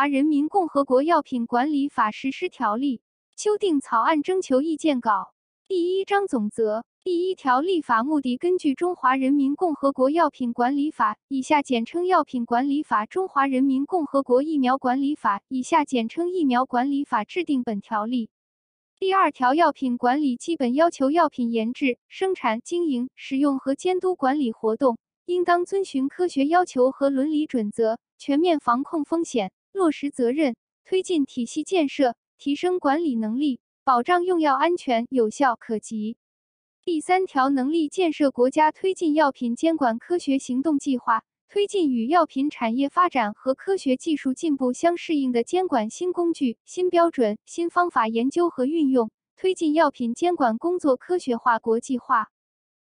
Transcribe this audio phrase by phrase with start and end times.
[0.00, 3.02] 华人民共和国药品管理法实施条例》
[3.42, 5.34] 修订草案征求意见稿。
[5.68, 6.86] 第一章总则。
[7.04, 18.30] 第一条立法目的，根据《中华人民共和国药品管理法》（以下简称《药品管理法》）、《中华人民共和国疫苗管理法》（以下简称《疫苗管理法》）制定本条例。
[18.98, 36.16] 第二条，药品管理基本要求：药品研制、生产、经营、使用和监督管理活动，应当遵循科学要求和伦理准则，全面防控风险，落实责任，推进体系建设，提升管理能力，保障用药安全有效可及。
[36.82, 52.30] 第三条，能力建设国家推进药品监管科学行动计划，推进与药品产业发展和科学技术进步相适应的监管新工具、新标准、新方法研究和运用，推进药品监管工作科学化、国际化。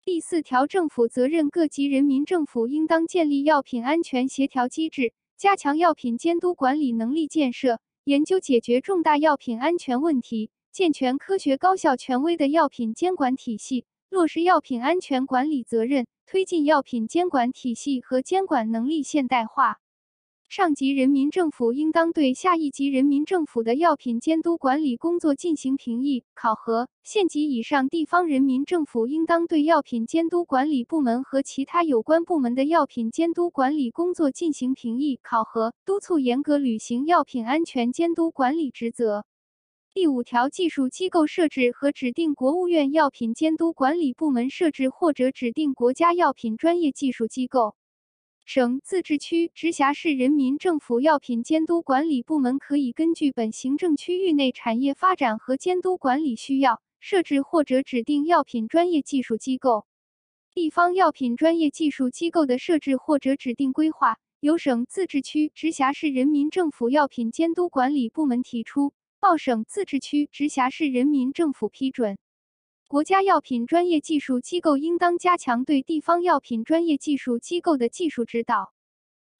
[0.03, 10.49] 第四条，政府责任各级人民政府应当建立药品安全协调机制，加强药品监督管理能力建设，研究解决重大药品安全问题。
[10.71, 19.77] 健全科学、高效、权威的药品监管体系，落实药品安全管理责任，推进药品监管体系和监管能力现代化。
[20.49, 26.87] 上级人民政府应当对下一级人民政府的药品监督管理工作进行评议考核。
[27.03, 39.25] 县级以上地方人民政府应当对药品监督管理部门和其他有关部门的药品监督管理工作进行评议考核，督促严格履行药品安全监督管理职责。
[39.93, 47.75] 第五条，技术机构设置和指定国务院药品监督管理部门设置或者指定国家药品专业技术机构。
[48.49, 59.85] 省、自治区、直辖市人民政府药品监督管理部门可以根据本行政区域内产业发展和监督管理需要，设置或者指定药品专业技术机构。
[60.53, 68.93] 地方药品专业技术机构的设置或者指定规划，由省、自治区、直辖市人民政府药品监督管理部门提出。
[69.19, 72.17] 报省、自治区、直辖市人民政府批准。
[72.89, 78.71] 国家药品专业技术机构应当加强对地方药品专业技术机构的技术指导。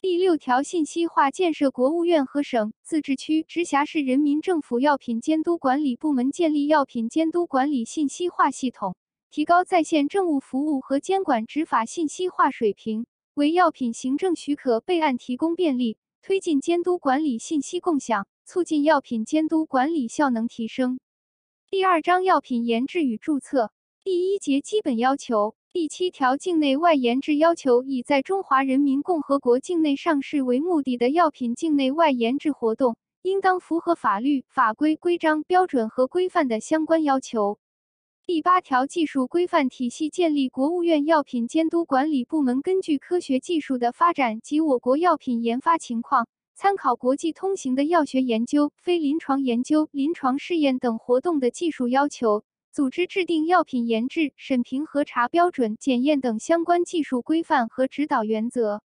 [0.02, 1.72] 第六条，信息化建设。
[1.72, 8.98] 国务院和省、自治区、直辖市人民政府药品监督管理部门建立药品监督管理信息化系统，
[9.32, 18.28] 提高在线政务服务和监管执法信息化水平，为药品行政许可备案提供便利，推进监督管理信息共享。
[18.46, 21.00] 促进药品监督管理效能提升。
[21.70, 23.74] 第二章药品研制与注册
[24.06, 37.60] 第一节基本要求第七条境内外研制要求：以在中华人民共和国境内上市为目的的药品境内外研制活动，应当符合法律法规、规章、标准和规范的相关要求。
[38.26, 40.48] 第八条技术规范体系建立。
[40.48, 46.30] 国务院药品监督管理部门根据科学技术的发展及我国药品研发情况。
[46.60, 58.82] 参考国际通行的药学研究、非临床研究、临床试验等活动的技术要求，组织制定药品研制、审评、核查标准、检验等相关技术规范和指导原则。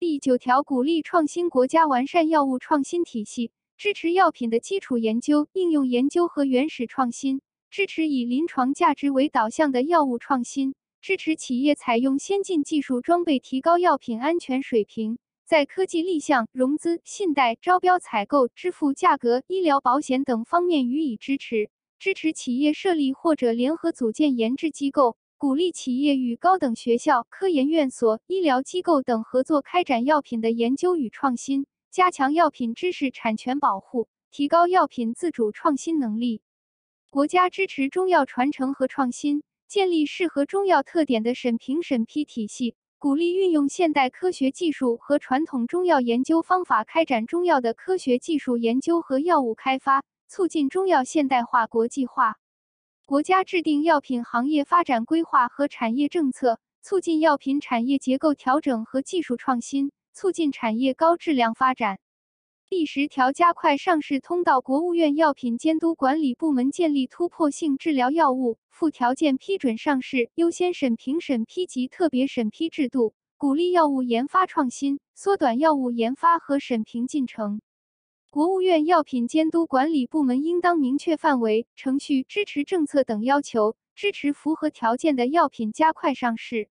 [0.00, 7.40] 第九条，鼓励创新，国家完善药物创新体系，支持药品的基础研究、应用研究和原始创新，
[7.70, 15.18] 支持以临床价值为导向的药物创新，支持企业采用先进技术装备，提高药品安全水平。
[15.46, 21.70] 在科技立项、融资、信贷、招标、采购、支付价格、医疗保险等方面予以支持，
[22.00, 36.40] 支持企业设立或者联合组建研制机构，鼓励企业与高等学校、科研院所、医疗机构等合作开展药品的研究与创新，加强药品知识产权保护，提高药品自主创新能力。
[37.08, 42.74] 国家支持中药传承和创新，建立适合中药特点的审评审批体系。
[42.98, 52.38] 鼓励运用现代科学技术和传统中药研究方法开展中药的科学技术研究和药物开发，促进中药现代化、国际化。
[53.04, 61.98] 国家制定药品行业发展规划和产业政策，促进药品产业结构调整和技术创新，促进产业高质量发展。
[62.68, 64.60] 第十条，加快上市通道。
[64.60, 77.60] 国务院药品监督管理部门建立突破性治疗药物附条件批准上市优先审评审批及特别审批制度，鼓励药物研发创新，缩短药物研发和审评进程。
[78.30, 86.68] 国务院药品监督管理部门应当明确范围、程序、支持政策等要求，支持符合条件的药品加快上市。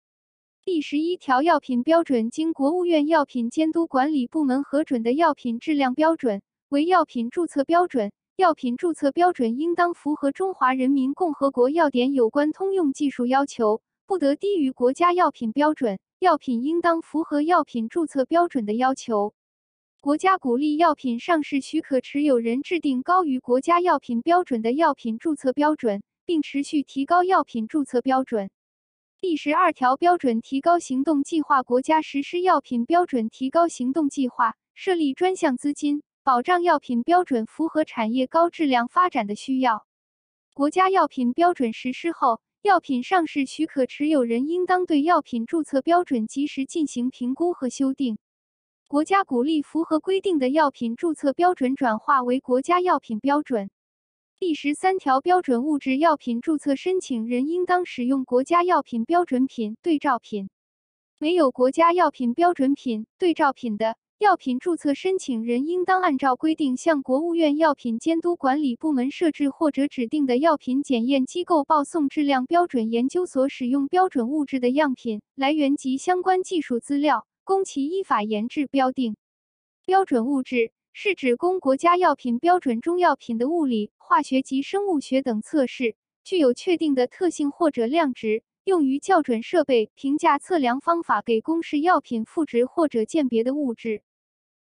[0.65, 8.13] 第十一条，药品标准经国务院药品监督管理部门核准的药品质量标准为药品注册标准。
[8.37, 15.99] 药品注册标准应当符合中华人民共和国药典有关通用技术要求，不得低于国家药品标准。
[16.17, 19.33] 药品应当符合药品注册标准的要求。
[19.99, 28.49] 国家鼓励药品上市许可持有人制定高于国家药品标准的药品注册标准，并持续提高药品注册标准。
[29.23, 39.85] 第十二条标准提高行动计划，国家实施药品标准提高行动计划，设立专项资金，保障药品标准符合产业高质量发展的需要。
[40.53, 48.17] 国家药品标准实施后，药品上市许可持有人应当对药品注册标准及时进行评估和修订。
[48.89, 53.69] 国家鼓励符合规定的药品注册标准转化为国家药品标准。
[54.39, 60.49] 第十三条标准物质药品注册申请人应当使用国家药品标准品、对照品。
[61.17, 79.15] 没有国家药品标准品、对照品的药品注册申请人，应当按照规定向国务院药品监督管理部门设置或者指定的药品检验机构报送质量标准研究所使用标准物质的样品来源及相关技术资料，供其依法研制标定。
[79.85, 88.43] 标准物质是指供国家药品标准中药品的物理、化学及生物学等测试，具有确定的特性或者量值。
[88.63, 94.03] 用于校准设备评价测量方法给公示药品赋值或者鉴别的物质。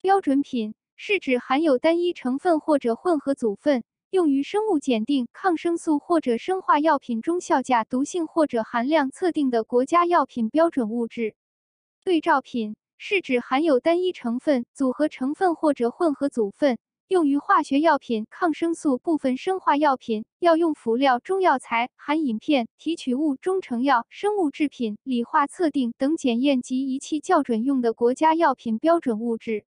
[0.02, 11.36] 标准品是指含有单一成分或者混合组分，用于生物检定、抗生素或者生化药品中效价、毒性或者含量测定的国家药品标准物质。
[12.04, 12.76] 对照品
[13.06, 16.78] 是指含有单一成分、组合成分或者混合组分。
[17.10, 29.66] 用于化学药品、抗生素、部分生化药品、药用辅料、中药材、含饮片、提取物、中成药、生物制品、理化测定等检验及仪器校准用的国家药品标准物质。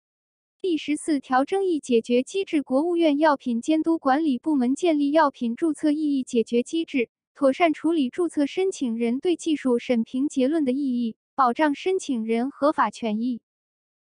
[0.60, 13.40] 第十四条争议解决机制，国务院药品监督管理部门建立药品注册异议解决机制，妥善处理注册申请人对技术审评结论的异议，保障申请人合法权益。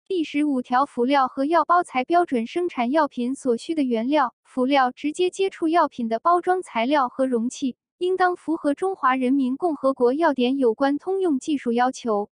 [0.07, 12.31] 第十五条，辅料和药包材标准生产药品所需的原料、辅料直接接触药品的包装材料和容器，应当符合中华人民共和国药典有关通用技术要求。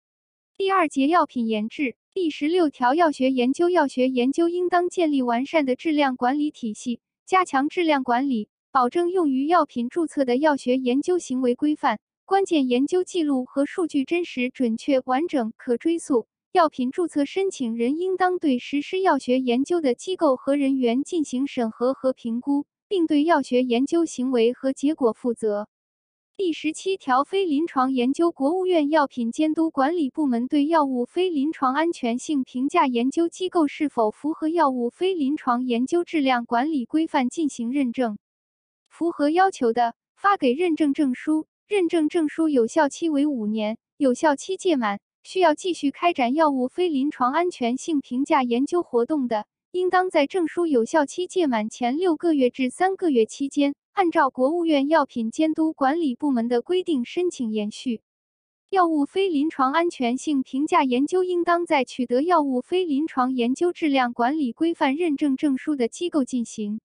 [0.58, 16.28] 第二节药品研制第十六条，药学研究，药学研究应当建立完善的质量管理体系，加强质量管理，保证用于药品注册的药学研究行为规范、关键研究记录和数据真实、准确、完整、可追溯。
[16.52, 25.70] 药品注册申请人应当对实施药学研究的机构和人员进行审核和评估，并对药学研究行为和结果负责。
[26.36, 38.18] 第十七条，非临床研究，国务院药品监督管理部门对药物非临床安全性评价研究机构是否符合药物非临床研究质量管理规范进行认证，
[38.90, 45.02] 符合要求的，发给认证证书，认证证书有效期为五年，有效期届满。
[45.24, 58.00] 需要继续开展药物非临床安全性评价研究活动的，应当在证书有效期届满前六个月至三个月期间，按照国务院药品监督管理部门的规定申请延续。
[58.70, 66.80] 药物非临床安全性评价研究应当在取得药物非临床研究质量管理规范认证证书的机构进行。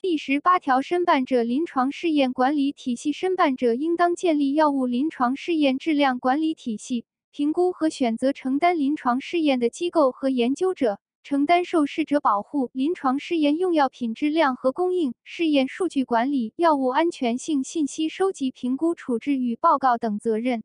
[0.00, 7.04] 第十八条，申办者临床试验管理体系，申办者应当建立药物临床试验质量管理体系。
[7.32, 20.62] 评估和选择承担临床试验的机构和研究者，承担受试者保护、临床试验用药品质量和供应、试验数据管理、药物安全性信息收集、评估、处置与报告等责任。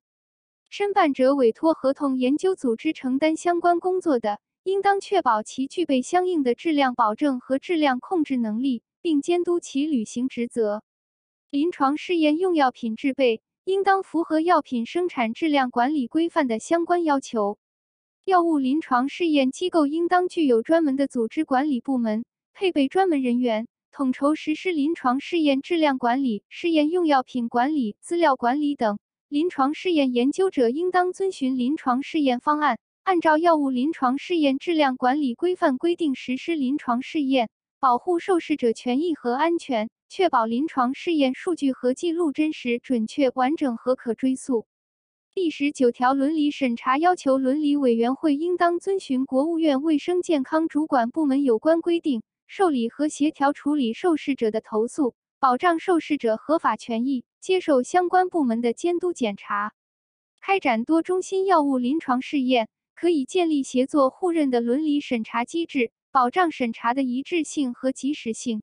[0.69, 10.81] 申办者委托合同研究组织承担相关工作的，应当确保其具备相应的质量保证和质量控制能力，并监督其履行职责。
[11.51, 13.43] 临床试验用药品制备。
[13.65, 17.57] 应当符合药品生产质量管理规范的相关要求。
[18.25, 28.99] 药物临床试验机构应当具有专门的组织管理部门，配备专门人员，统筹实施临床试验质量管理、试验用药品管理、资料管理等。
[29.29, 37.49] 临床试验研究者应当遵循临床试验方案，按照药物临床试验质量管理规范规定实施临床试验，
[37.83, 39.89] 保护受试者权益和安全。
[40.07, 44.67] 确保临床试验数据和记录真实、准确、完整和可追溯。
[45.33, 59.73] 第十九条，伦理审查要求，伦理委员会应当遵循国务院卫生健康主管部门有关规定，受理和协调处理受试者的投诉，保障受试者合法权益，接受相关部门的监督检查。
[60.39, 68.61] 开展多中心药物临床试验，可以建立协作互认的伦理审查机制，保障审查的一致性和及时性。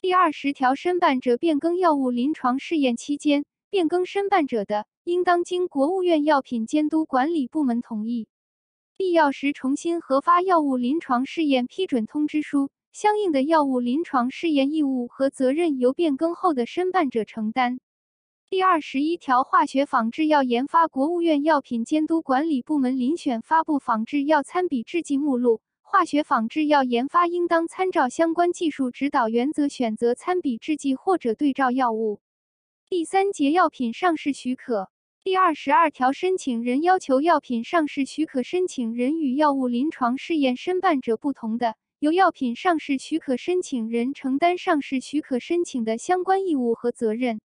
[0.00, 8.26] 第二十条，申办者变更药物临床试验期间，变更申办者的，应当经国务院药品监督管理部门同意。
[8.96, 17.78] 必要时重新核发药物临床试验批准通知书，相应的药物临床试验义务和责任由变更后的申办者承担。
[18.50, 25.60] 第二十一条，化学仿制药研发，国务院药品监督管理部门遴选发布仿制药参比制剂目录。
[25.92, 32.22] 化学仿制药研发应当参照相关技术指导原则，选择参比制剂或者对照药物。
[32.88, 34.88] 第三节药品上市许可
[35.22, 47.42] 第二十二条，申请人要求药品上市许可申请人与药物临床试验申办者不同的，由药品上市许可申请人承担上市许可申请的相关义务和责任。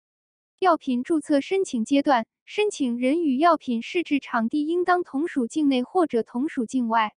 [0.58, 7.14] 药品注册申请阶段，申请人与药品试制场地应当同属境内或者同属境外。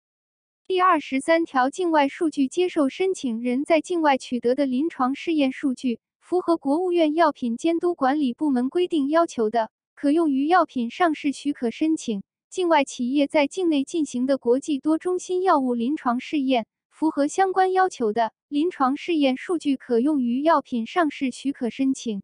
[0.67, 12.23] 第二十三条，境外数据接受申请人在境外取得的临床试验数据，符合国务院药品监督管理部门规定要求的，可用于药品上市许可申请。
[12.49, 22.23] 境外企业在境内进行的国际多中心药物临床试验，符合相关要求的临床试验数据，可用于药品上市许可申请。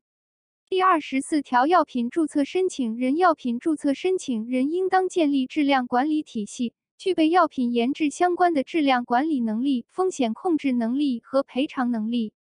[0.68, 12.32] 第二十四条，药品注册申请人，药品注册申请人应当建立质量管理体系，具备药品研制相关的质量管理能力、风险控制能力和赔偿能力。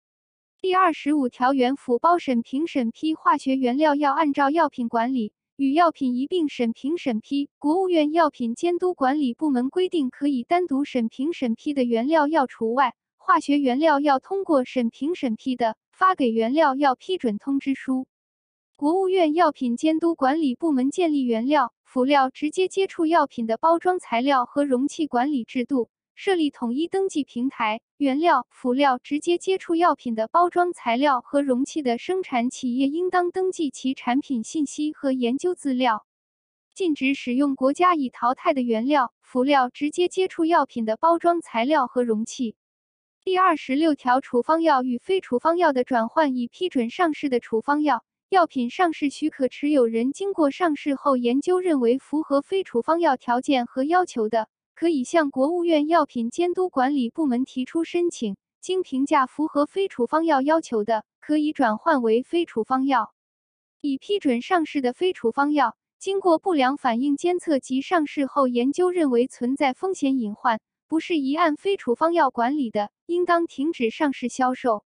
[0.60, 7.48] 第二十五条，原辅包审评审批化学原料要按照药品管理与药品一并审评审批。
[7.58, 18.06] 国务院药品监督管理部门规定，可以单独审评审批的原料药除外，化学原料要通过审评审批的，发给原料药批准通知书。
[18.76, 27.80] 国务院药品监督管理部门建立原料、辅料直接接触药品的包装材料和容器管理制度，设立统一登记平台。
[27.97, 36.06] 原料、辅料直接接触药品的包装材料和容器的生产企业应当登记其产品信息和研究资料。
[36.75, 42.54] 禁止使用国家已淘汰的原料、辅料直接接触药品的包装材料和容器。
[43.25, 48.04] 第二十六条，处方药与非处方药的转换，已批准上市的处方药。
[48.30, 58.37] 药品上市许可持有人经过上市后研究认为符合非处方药条件和要求的，可以向国务院药品监督管理部门提出申请。
[58.60, 63.12] 经评价符合非处方药要求的，可以转换为非处方药。
[63.80, 74.84] 已批准上市的非处方药，经过不良反应监测及上市后研究认为存在风险隐患，不是一按非处方药管理的，应当停止上市销售。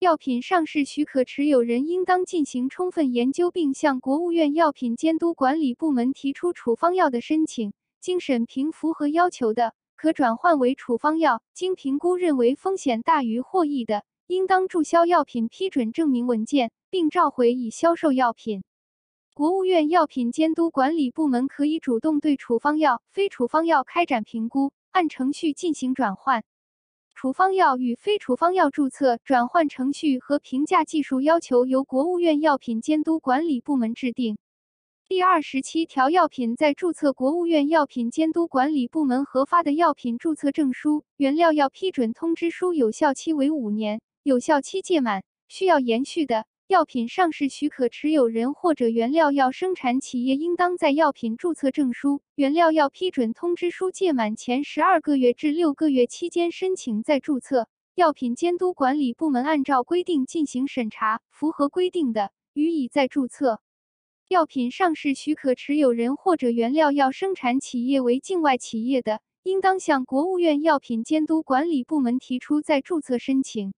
[0.00, 7.72] 药品上市许可持有人应当进行充分研究，并向国务院药品监督管理部门提出处方药的申请。
[7.98, 18.62] 经审评符合要求的，可转换为处方药；经评估认为风险大于获益的，应当注销药品批准证明文件，并召回已销售药品。
[19.34, 26.44] 国务院药品监督管理部门可以主动对处方药、非处方药开展评估，按程序进行转换。
[27.20, 34.38] 处方药与非处方药注册、转换程序和评价技术要求由国务院药品监督管理部门制定。
[35.08, 46.46] 第二十七条，药品在注册国务院药品监督管理部门核发的药品注册证书、原料药批准通知书有效期为五年，有效期届满需要延续的。
[46.68, 57.68] 药品上市许可持有人或者原料药生产企业，应当在药品注册证书、原料药批准通知书届满前十二个月至六个月期间申请再注册。
[57.94, 63.62] 药品监督管理部门按照规定进行审查，符合规定的，予以再注册。
[64.28, 73.72] 药品上市许可持有人或者原料药生产企业为境外企业的，应当向国务院药品监督管理部门提出再注册申请。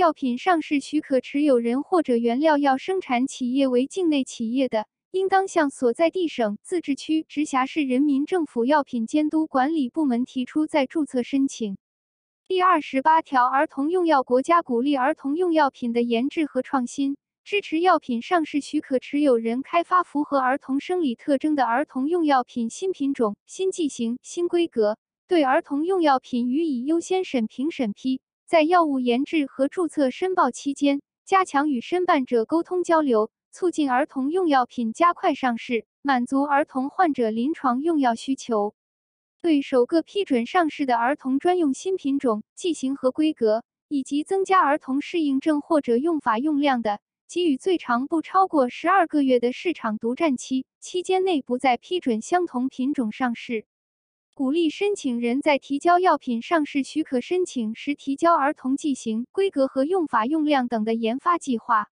[0.00, 11.76] 药品上市许可持有人或者原料药生产企业为境内企业的，应当向所在地省、自治区、直辖市人民政府药品监督管理部门提出再注册申请。
[12.48, 24.96] 第二十八条，儿童用药国家鼓励儿童用药品的研制和创新，支持药品上市许可持有人开发符合儿童生理特征的儿童用药品新品种、新剂型、新规格，
[25.28, 28.22] 对儿童用药品予以优先审评审批。
[28.50, 38.74] 在药物研制和注册申报期间，加强与申办者沟通交流，促进儿童用药品加快上市，满足儿童患者临床用药需求。
[39.40, 53.64] 对首个批准上市的儿童专用新品种、剂型和规格，以及增加儿童适应症或者用法用量的，给予最长不超过十二个月的市场独占期，期间内不再批准相同品种上市。
[54.40, 61.90] 鼓励申请人在提交药品上市许可申请时，提交儿童剂型、规格和用法用量等的研发计划。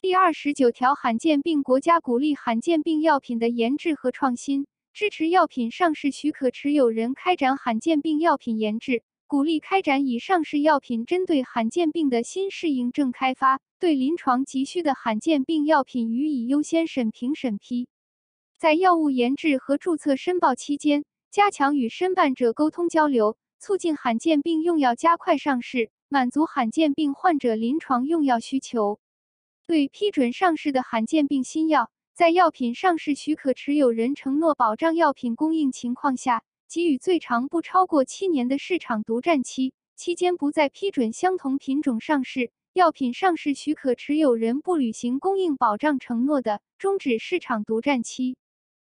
[0.00, 17.88] 第二十九条，罕见病国家鼓励罕见病药品的研制和创新，支持药品上市许可持有人开展罕见病药品研制，鼓励开展以上市药品针对罕见病的新适应症开发，对临床急需的罕见病药品予以优先审评审批。
[18.58, 29.00] 在药物研制和注册申报期间，加强与申办者沟通交流，促进罕见病用药加快上市，满足罕见病患者临床用药需求。
[29.66, 42.52] 对批准上市的罕见病新药，在药品上市许可持有人承诺保障药品供应情况下，给予最长不超过七年的市场独占期，期间不再批准相同品种上市。
[42.74, 48.36] 药品上市许可持有人不履行供应保障承诺的，终止市场独占期。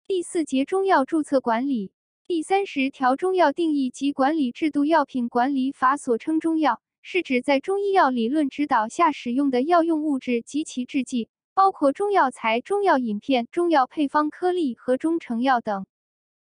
[0.06, 1.92] 第四节中药注册管理
[2.28, 15.86] 第三十条中药定义及管理制度药品管理法所称中药，是指在中医药理论指导下使用的药用物质及其制剂，包括中药材、中药饮片、中药配方颗粒和中成药等。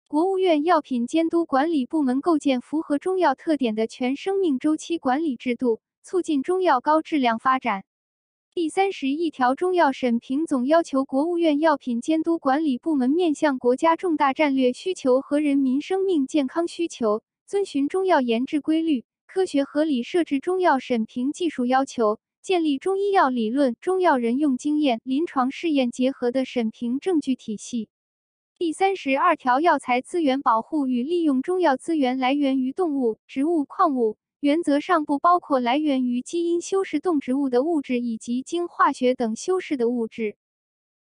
[0.09, 7.85] 国务院药品监督管理部门构建符合中药特点的全生命周期管理制度，促进中药高质量发展。
[8.57, 27.91] 第三十一条，中药审评总要求国务院药品监督管理部门面向国家重大战略需求和人民生命健康需求，遵循中药研制规律，科学合理设置中药审评技术要求，建立中医药理论、中药人用经验、临床试验结合的审评证据体系。
[28.57, 34.17] 第三十二条，药材资源保护与利用中药资源来源于动物、植物、矿物。
[34.47, 40.37] 原则上不包括来源于基因修饰动植物的物质以及经化学等修饰的物质。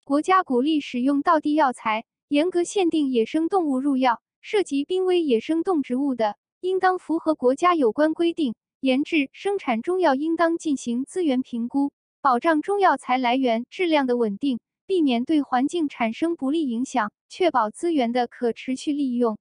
[0.04, 4.20] 国家鼓励使用道地药材，严格限定野生动物入药。
[4.42, 8.56] 涉及濒危野生动植物的，应当符合国家有关规定。
[8.80, 19.38] 研制、生产中药应当进行资源评估，保障中药材来源质量的稳定，避免对环境产生不利影响，确保资源的可持续利用。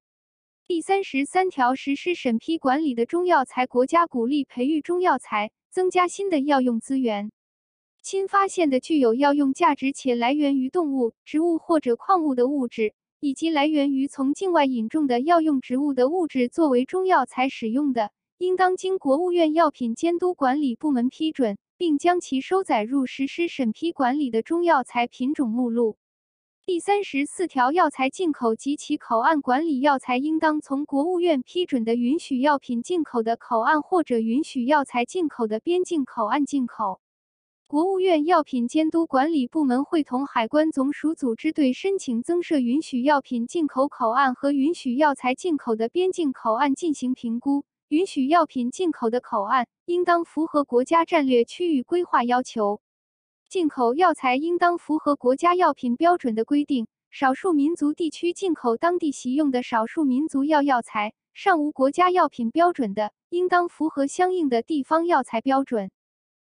[0.67, 7.31] 第三十三条，实施审批管理的中药材，国家鼓励培育中药材，增加新的药用资源。
[8.03, 25.99] 新发现的具有药用价值且来源于动物、植物或者矿物的物质，以及来源于从境外引种的药用植物的物质作为中药材使用的，应当经国务院药品监督管理部门批准，并将其收载入实施审批管理的中药材品种目录。
[26.67, 37.03] 第三十四条，药材进口及其口岸管理，药材应当从国务院批准的允许药品进口的口岸或者允许药材进口的边境口岸进口。
[37.67, 47.67] 国务院药品监督管理部门会同海关总署组织对申请增设允许药品进口口岸和允许药材进口的边境口岸进行评估。
[47.89, 52.81] 允许药品进口的口岸应当符合国家战略区域规划要求。
[53.49, 56.89] 进口药材应当符合国家药品标准的规定。
[57.11, 65.93] 少数民族地区进口当地习用的少数民族药药材，尚无国家药品标准的，应当符合相应的地方药材标准。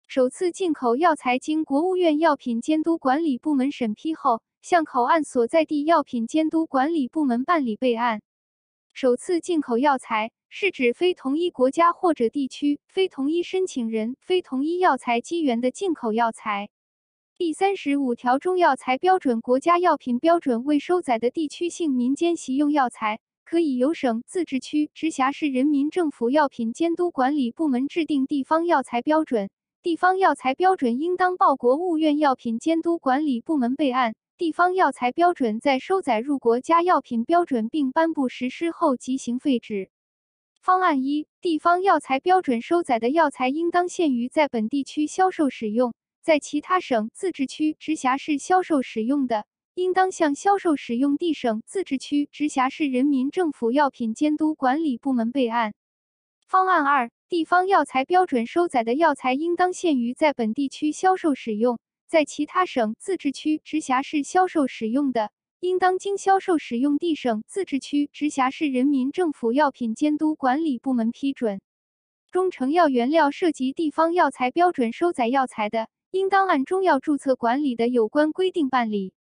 [0.09, 8.21] 首次进口药材经国务院药品监督管理部门审批后，向口岸所在地药品监督管理部门办理备案。
[8.93, 16.69] 首次进口药材是指非同一国家或者地区、非同一申请人、非同一药材基源的进口药材。
[17.39, 29.49] 第三十五条，中药材标准国家药品标准未收载的地区性民间习用药材，可以由省、自治区、直辖市人民政府药品监督管理部门制定地方药材标准。
[29.81, 34.15] 地方药材标准应当报国务院药品监督管理部门备案。
[34.37, 39.89] 地方药材标准在收载入国家药品标准并颁布实施后即行废止。
[40.61, 45.93] 方案一，地方药材标准收载的药材应当限于在本地区销售使用。
[46.21, 55.73] 在其他省、自治区、直辖市销售使用的，应当向销售使用地省、自治区、直辖市人民政府药品监督管理部门备案。
[56.45, 71.61] 方案二，地方药材标准收载的药材应当限于在本地区销售使用，在其他省、自治区、直辖市销售使用的，应当经销售使用地省、自治区、直辖市人民政府药品监督管理部门批准。
[72.31, 79.13] 中成药原料涉及地方药材标准收载药材的，应当按中药注册管理的有关规定办理。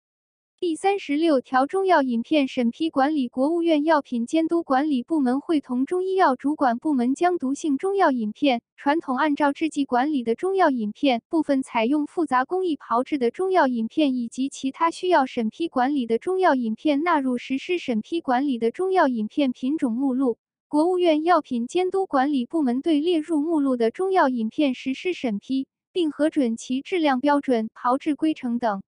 [0.61, 20.39] 第三十六条，中药饮片审批管理，国务院药品监督管理部门会同中医药主管部门将毒性中药饮片、传统按照制剂管理的中药饮片、部分采用复杂工艺炮制的中药饮片以及其他需要审批管理的中药饮片纳入实施审批管理的中药饮片品种目录。
[20.69, 25.67] 国务院药品监督管理部门对列入目录的中药饮片实施审批。
[25.97, 28.83] 并核准其质量标准、炮制规程等。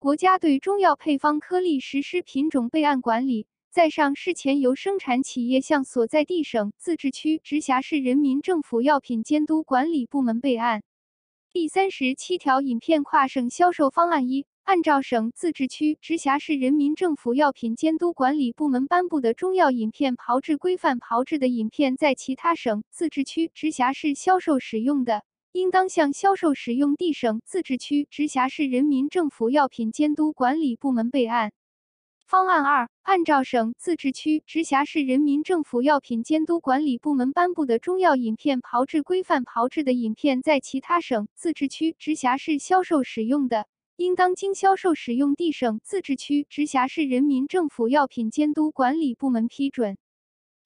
[0.00, 10.82] 国家对中药配方颗粒实施品种备案管理，在上市前由生产企业向所在地省、自治区、直辖市人民政府药品监督管理部门备案。
[11.52, 31.52] 第三十七条，饮片跨省销售方案一，按照省、自治区、直辖市人民政府药品监督管理部门颁布的中药饮片炮制规范炮制的饮片，在其他省、自治区、直辖市销售使用的，应当向销售使用地省、自治区、直辖市人民政府药品监督管理部门备案。
[32.24, 49.98] 方案二，按照省、自治区、直辖市人民政府药品监督管理部门颁布的中药饮片炮制规范炮制的饮片，在其他省、自治区、直辖市销售使用的，应当经销售使用地省、自治区、直辖市人民政府药品监督管理部门批准。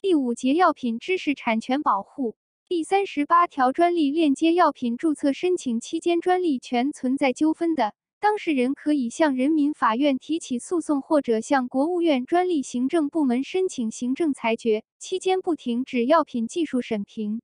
[0.00, 2.36] 第五节药品知识产权保护
[2.68, 7.94] 第三十八条，专利链接药品注册申请期间，专利权存在纠纷的。
[8.18, 17.40] 当事人可以向人民法院提起诉讼，或者向国务院专利行政部门申请行政裁决，期间不停止药品技术审评。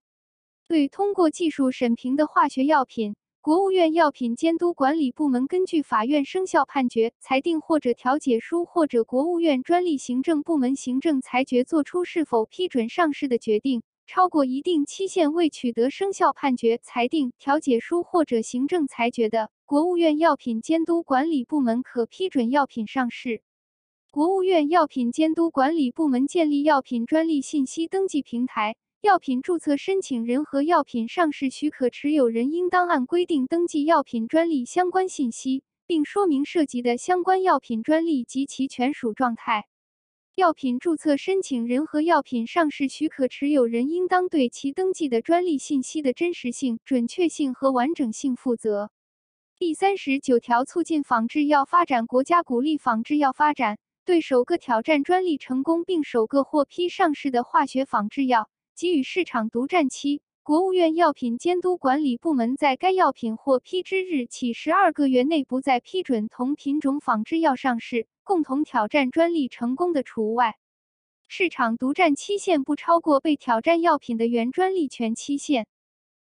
[0.66, 13.84] 对通过技术审评的化学药品，国务院药品监督管理部门根据法院生效判决、裁定或者调解书，或者国务院专利行政部门行政裁决，作出是否批准上市的决定。
[14.06, 23.42] 超过一定期限未取得生效判决、裁定、调解书或者行政裁决的，国务院药品监督管理部门可批准药品上市。
[24.10, 39.66] 国务院药品监督管理部门建立药品专利信息登记平台，药品注册申请人和药品上市许可持有人应当按规定登记药品专利相关信息，并说明涉及的相关药品专利及其权属状态。
[40.34, 48.90] 药品注册申请人和药品上市许可持有人应当对其登记的专利信息的真实性、准确性和完整性负责。
[49.58, 60.22] 第三十九条，促进仿制药发展，国家鼓励仿制药发展，对首个挑战专利成功并首个获批上市的化学仿制药给予市场独占期。
[60.44, 68.08] 国务院药品监督管理部门在该药品获批之日起十二个月内不再批准同品种仿制药上市。
[68.24, 70.56] 共同挑战专利成功的除外，
[71.28, 75.68] 市场独占期限不超过被挑战药品的原专利权期限。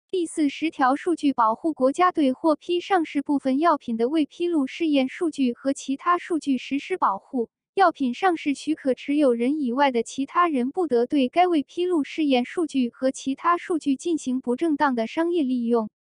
[0.10, 7.52] 第四十条，数据保护国家对获批上市部分药品的未披露试验数据和其他数据实施保护。
[7.78, 15.92] 药品上市许可持有人以外的其他人不得对该未披露试验数据和其他数据进行不正当的商业利用。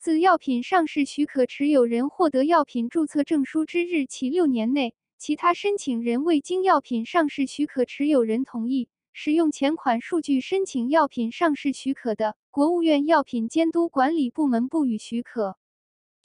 [0.00, 4.92] 自药品上市许可持有人获得药品注册证书之日起六年内。
[5.16, 15.56] 其他申请人未经药品上市许可持有人同意使用前款数据申请药品上市许可的，国务院药品监督管理部门不予许可。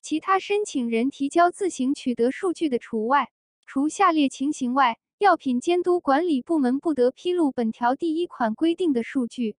[0.02, 3.30] 其他申请人提交自行取得数据的除外。
[3.72, 9.56] 除下列情形外，药品监督管理部门不得披露本条第一款规定的数据：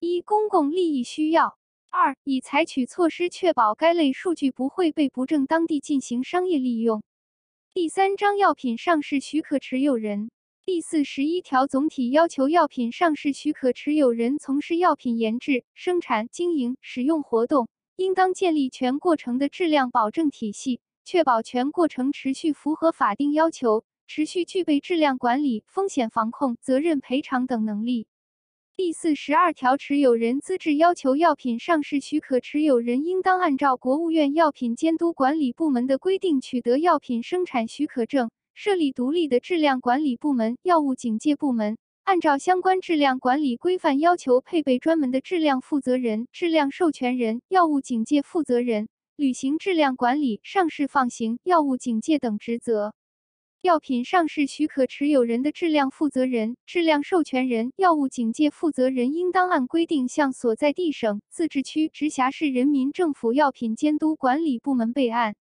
[0.00, 1.58] 一、公共利益需要；
[1.90, 7.02] 二、已采取措施确保该类数据不会被不正当地进行商业利用。
[7.74, 10.30] 第三章药品上市许可持有人。
[10.64, 28.06] 第四十一条总体要求，药品上市许可持有人从事药品研制、生产、经营、使用活动，应当建立全过程的质量保证体系，确保全过程持续符合法定要求，持续具备质量管理、风险防控、责任赔偿等能力。
[28.76, 52.94] 第四十二条，持有人资质要求，药品上市许可持有人应当按照国务院药品监督管理部门的规定取得药品生产许可证，设立独立的质量管理部门、药物警戒部门，按照相关质量管理规范要求配备专门的质量负责人、质量授权人、药物警戒负责人，履行质量管理、上市放行、药物警戒等职责。
[53.62, 65.36] 药品上市许可持有人的质量负责人、质量授权人、药物警戒负责人，应当按规定向所在地省、自治区、直辖市人民政府药品监督管理部门备案。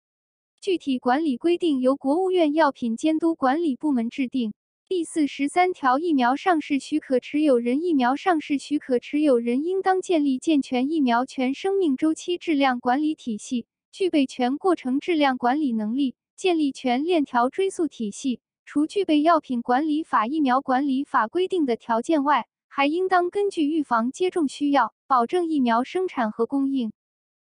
[0.62, 4.54] 具体管理规定由国务院药品监督管理部门制定。
[4.90, 16.16] 第四十三条，疫苗上市许可持有人，疫苗上市许可持有人应当建立健全疫苗全生命周期质量管理体系，具备全过程质量管理能力。
[16.36, 26.92] 建立全链条追溯体系，除具备药品管理法、疫苗管理法规定的条件外，还应当根据预防接种需要，保证疫苗生产和供应。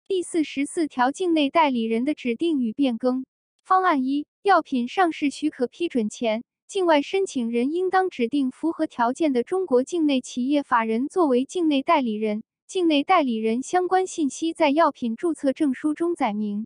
[0.07, 3.25] 第四十四条，境内代理人的指定与变更
[3.63, 6.43] 方案一：药品上市许可批准前，
[6.73, 16.65] 境外申请人应当指定符合条件的中国境内企业法人作为境内代理人，境内代理人相关信息在药品注册证书中载明。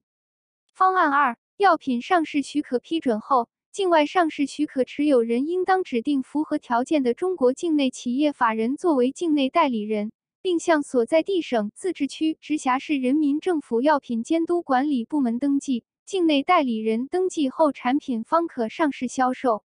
[0.73, 1.37] 方案二。
[1.57, 15.83] 药品上市许可批准后，境外上市许可持有人应当指定符合条件的中国境内企业法人作为境内代理人，并向所在地省、自治区、直辖市人民政府药品监督管理部门登记。
[16.05, 19.65] 境内代理人登记后，产品方可上市销售。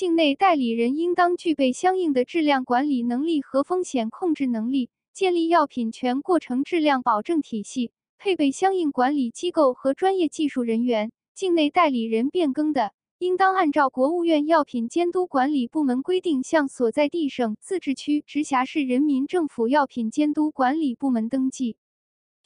[0.00, 11.12] 境内代理人应当具备相应的质量管理能力和风险控制能力，建立药品全过程质量保证体系，配备相应管理机构和专业技术人员。
[11.34, 21.76] 境内代理人变更的，应当按照国务院药品监督管理部门规定，向所在地省、自治区、直辖市人民政府药品监督管理部门登记。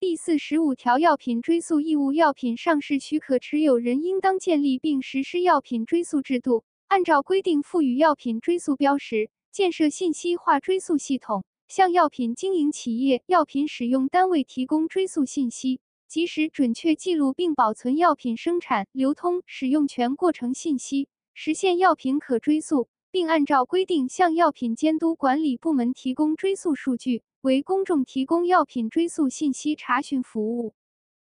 [0.01, 6.65] 第四十五条，药品追溯义务，药品上市许可持有人应当建立并实施药品追溯制度。
[6.95, 30.75] 按照规定赋予药品追溯标识，建设信息化追溯系统，向药品经营企业、药品使用单位提供追溯信息，及时准确记录并保存药品生产、流通、使用全过程信息，实现药品可追溯，并按照规定向药品监督管理部门提供追溯数据，为公众提供药品追溯信息查询服务。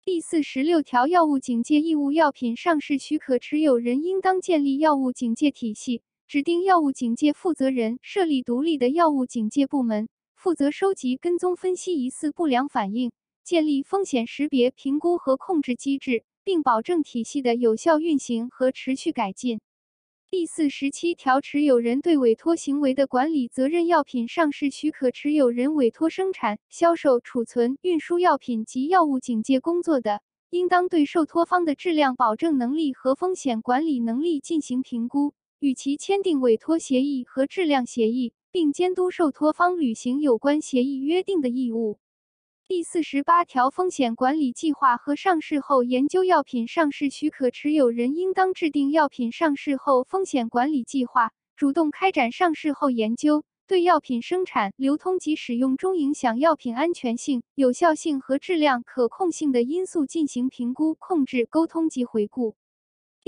[0.07, 13.11] 第四十六条，药物警戒义务，药品上市许可持有人应当建立药物警戒体系，指定药物警戒负责人，设立独立的药物警戒部门，负责收集、跟踪、分析疑似不良反应，
[13.43, 19.59] 建立风险识别、评估和控制机制，并保证体系的有效运行和持续改进。
[20.29, 23.87] 第四十七条，持有人对委托行为的管理责任。
[23.87, 41.99] 药品上市许可持有人委托生产、销售、储存、运输药品及药物警戒工作的，应当对受托方的质量保证能力和风险管理能力进行评估，与其签订委托协议和质量协议，并监督受托方履行有关协议约定的义务。
[42.69, 62.57] 第四十八条，风险管理计划和上市后研究药品上市许可持有人应当制定药品上市后风险管理计划，主动开展上市后研究，对药品生产、流通及使用中影响药品安全性、有效性和质量可控性的因素进行评估、控制、沟通及回顾。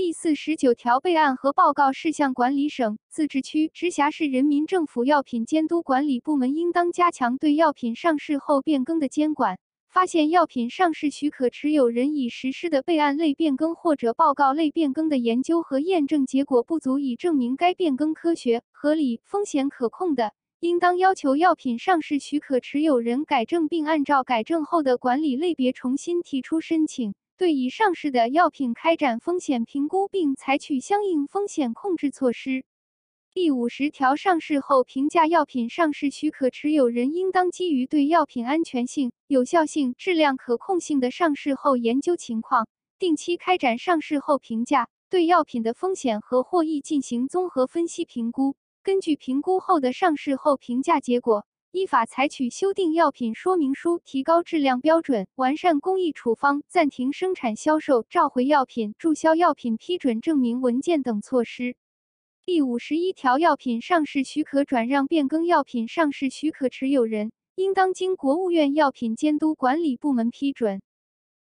[0.02, 9.58] 第四十九条，备案和报告事项管理省、自治区、直辖市人民政府药品监督管理部门应当加强对药品上市后变更的监管。
[9.90, 27.12] 发现药品上市许可持有人已实施的备案类变更或者报告类变更的研究和验证结果不足以证明该变更科学、合理、风险可控的，应当要求药品上市许可持有人改正，并按照改正后的管理类别重新提出申请。
[27.40, 32.66] 对已上市的药品开展风险评估，并采取相应风险控制措施。
[33.32, 48.54] 第五十条，上市后评价药品上市许可持有人应当基于对药品安全性、有效性、质量可控性的上市后研究情况，定期开展上市后评价，对药品的风险和获益进行综合分析评估。
[48.82, 51.46] 根据评估后的上市后评价结果。
[51.72, 61.76] 依法采取修订药品说明书、提高质量标准、完善工艺处方、暂停生产销售、召回药品、注销药品批准证明文件等措施。
[62.44, 70.82] 第五十一条，药品上市许可转让变更，药品上市许可持有人应当经国务院药品监督管理部门批准。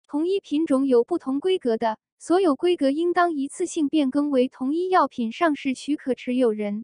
[0.07, 6.83] 同一品种有不同规格的，所有规格应当一次性变更为同一药品上市许可持有人。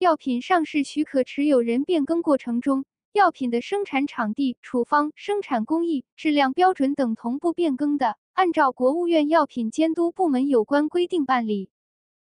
[0.00, 11.68] 药品上市许可持有人变更过程中，药品的生产场地、处方、生产工艺、质量标准等同步变更的，按照国务院药品监督部门有关规定办理。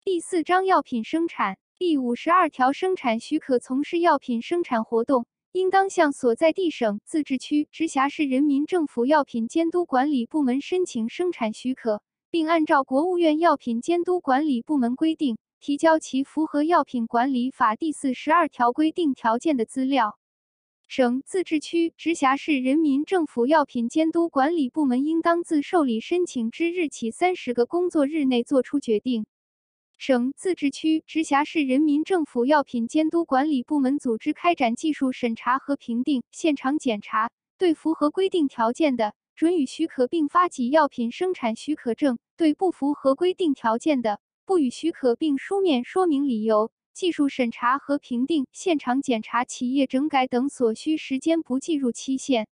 [0.03, 15.39] 第四章药品生产第五十二条，生产许可从事药品生产活动，应当向所在地省、自治区、直辖市人民政府药品监督管理部门申请生产许可，并按照国务院药品监督管理部门规定。
[15.65, 20.19] 提交其符合药品管理法第四十二条规定条件的资料。
[20.87, 29.25] 省、自治区、直辖市人民政府药品监督管理部门应当自受理申请之日起三十个工作日内作出决定。
[29.97, 46.71] 省、自治区、直辖市人民政府药品监督管理部门组织开展技术审查和评定、现场检查，对符合规定条件的，准予许可并发给药品生产许可证；对不符合规定条件的，不予许可，并书面说明理由。
[46.93, 52.47] 技术审查和评定、现场检查、企业整改等所需时间不计入期限。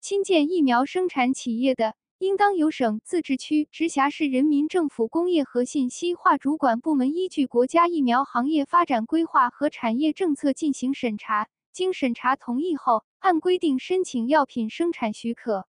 [0.00, 15.67] 新建疫苗生产企业的，应当由省、自治区、直辖市人民政府工业和信息化主管部门依据国家疫苗行业发展规划和产业政策进行审查，经审查同意后，按规定申请药品生产许可。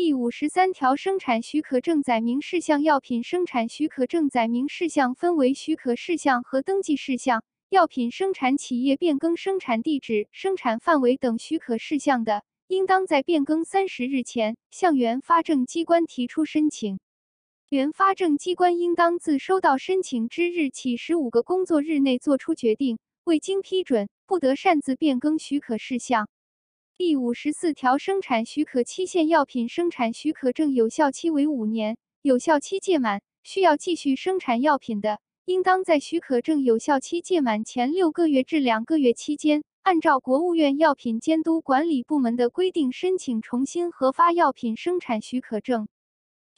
[0.00, 2.84] 第五十三条，生产许可证载明事项。
[2.84, 7.42] 药品生产许可证载明事项分为许可事项和登记事项。
[7.68, 17.00] 药品生产企业变更生产地址、生产范围等许可事项的，应当在变更三十日前向原发证机关提出申请。
[17.68, 26.28] 原发证机关应当自收到申请之日起十五个工作日内作出决定，未经批准，不得擅自变更许可事项。
[26.98, 45.86] 第五十四条，生产许可期限，药品生产许可证有效期为五年，有效期届满需要继续生产药品的，应当在许可证有效期届满前六个月至两个月期间，按照国务院药品监督管理部门的规定申请重新核发药品生产许可证。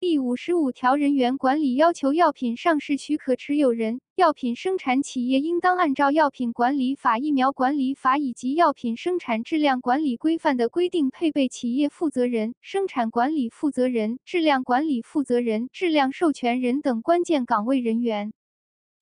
[0.01, 18.33] 第五十五条，人员管理要求，药品上市许可持有人、药品生产企业应当按照《药品管理法》《疫苗管理法》以及药品生产质量管理规范的规定，配备企业负责人、生产管理负责人、质量管理负责人、质量授权人等关键岗位人员。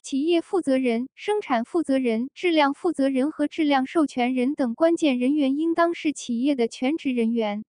[0.02, 7.64] 企业负责人、生产负责人、质量负责人和质量授权人等关键人员应当是企业的全职人员。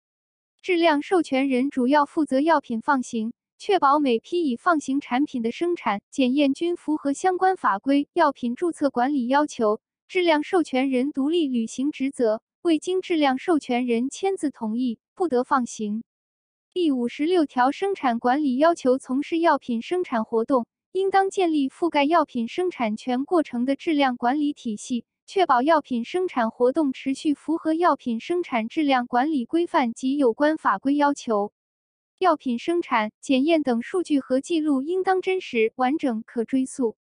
[0.64, 9.82] 质量授权人主要负责药品放行，确保每批已放行产品的生产检验均符合相关法规、药品注册管理要求。
[10.08, 16.02] 质量授权人独立履行职责，未经质量授权人签字同意，不得放行。
[16.72, 25.04] 第五十六条，生产管理要求，从事药品生产活动，应当建立覆盖药品生产全过程的质量管理体系。
[25.26, 31.52] 确保药品生产活动持续符合药品生产质量管理规范及有关法规要求。
[32.18, 36.96] 药品生产、检验等数据和记录应当真实、完整、可追溯。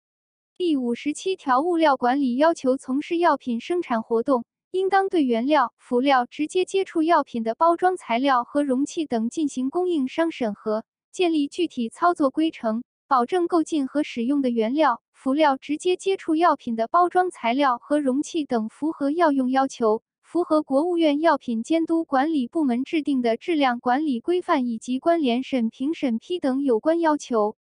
[0.56, 12.82] 第五十七条，物料管理要求，从事药品生产活动，应当对原料、辅料、直接接触药品的包装材料和容器等进行供应商审核，建立具体操作规程。
[13.06, 27.56] 保证购进和使用的原料、辅料直接接触药品的包装材料和容器等符合药用要求，符合国务院药品监督管理部门制定的质量管理规范以及关联审评审批等有关要求。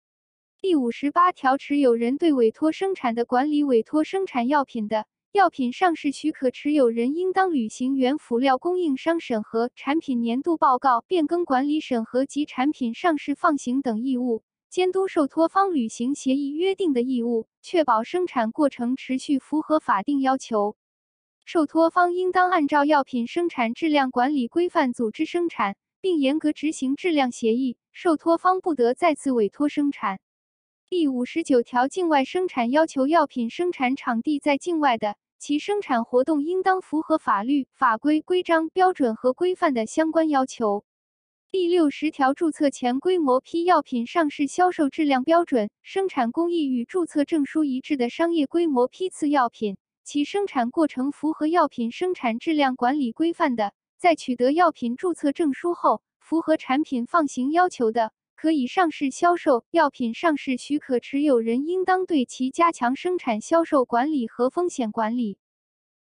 [0.61, 14.43] 第五十八条，持有人对委托生产的管理委托生产药品的药品上市许可持有人，应当履行原辅料供应商审核、产品年度报告、变更管理审核及产品上市放行等义务。
[14.77, 20.77] 监督受托方履行协议约定的义务，确保生产过程持续符合法定要求。
[21.47, 27.79] 受托方应当按照药品生产质量管理规范组织生产，并严格执行质量协议。
[27.91, 30.21] 受托方不得再次委托生产。
[30.91, 40.85] 第五十九条，境外生产要求，药品生产场地在境外的，其生产活动应当符合法律法规、规章、标准和规范的相关要求。
[41.53, 59.65] 第六十条，注册前规模批药品上市销售质量标准、生产工艺与注册证书一致的商业规模批次药品，其生产过程符合药品生产质量管理规范的，在取得药品注册证书后，符合产品放行要求的，可以上市销售。
[59.71, 65.39] 药品上市许可持有人应当对其加强生产销售管理和风险管理。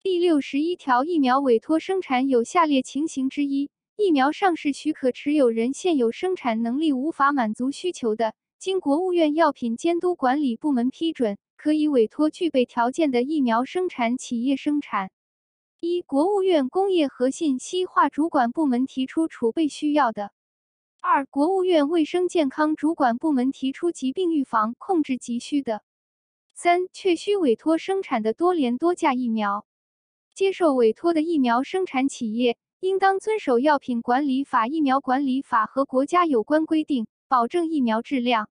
[0.02, 3.70] 第六十一条，疫苗委托生产有下列情形之一。
[4.04, 15.12] 疫苗上市许可持有人现有生产能力无法满足需求的，经国务院药品监督管理部门批准，可以委托具备条件的疫苗生产企业生产。
[15.78, 20.30] 一、国务院工业和信息化主管部门提出储备需要的；
[21.00, 25.78] 二、国务院卫生健康主管部门提出疾病预防控制急需的；
[26.54, 29.64] 三、确需委托生产的多联多价疫苗，
[30.34, 32.58] 接受委托的疫苗生产企业。
[32.82, 38.48] 应当遵守《药品管理法》《疫苗管理法》和国家有关规定，保证疫苗质量。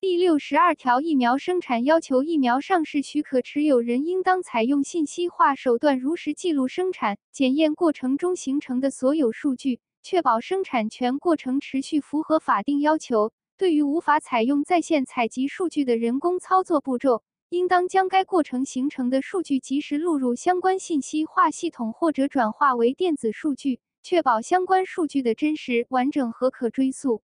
[0.00, 13.32] 第六十二条，疫苗生产要求，疫苗上市许可持有人应当采用信息化手段，如实记录生产检验过程中形成的所有数据，确保生产全过程持续符合法定要求。
[13.56, 17.22] 对于无法采用在线采集数据的人工操作步骤，
[17.54, 27.22] 应当将该过程形成的数据及时录入相关信息化系统或者转化为电子数据，确保相关数据的真实、完整和可追溯。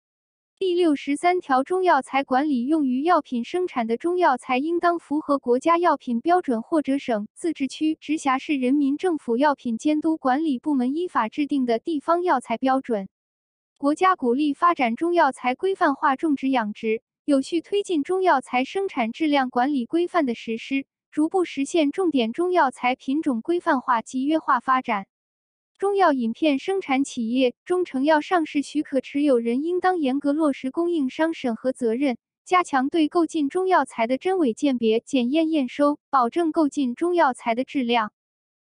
[0.58, 13.10] 第六十三条，中药材管理用于药品生产的中药材，应当符合国家药品标准或者省、自治区、直辖市人民政府药品监督管理部门依法制定的地方药材标准。
[13.78, 17.02] 国家鼓励发展中药材规范化种植养殖。
[17.26, 25.08] 有序推进中药材生产质量管理规范的实施，逐步实现重点中药材品种规范化、集约化发展。
[25.78, 38.12] 中药饮片生产企业、中成药上市许可持有人应当严格落实供应商审核责任，加强对购进中药材的真伪鉴别、检验验收，保证购进中药材的质量。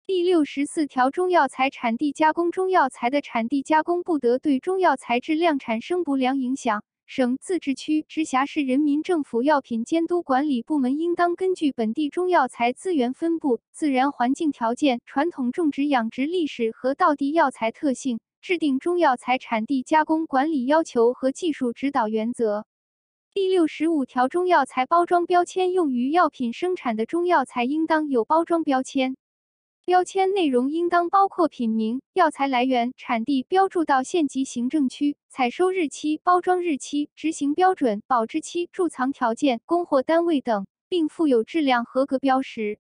[0.07, 6.83] 第六十四条，中药材产地加工，中药材的产地加工不得对中药材质量产生不良影响。
[7.11, 22.67] 省、自治区、直辖市人民政府药品监督管理部门应当根据本地中药材资源分布、自然环境条件、传统种植养殖历史和道地药材特性，制定中药材产地加工管理要求和技术指导原则。
[23.33, 29.17] 第六十五条，中药材包装标签用于药品生产的中药材应当有包装标签。
[29.89, 42.79] 标签内容应当包括品名、药材来源、产地、标注到县级行政区、采收日期、包装日期、执行标准、保质期、贮藏条件、供货单位等，并附有质量合格标识。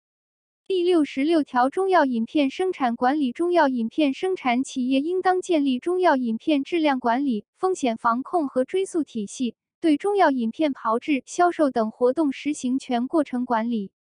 [0.66, 13.92] 第六十六条，中药饮片生产管理，中药饮片生产企业应当建立中药饮片质量管理、风险防控和追溯体系，对中药饮片炮制、销售等活动实行全过程管理。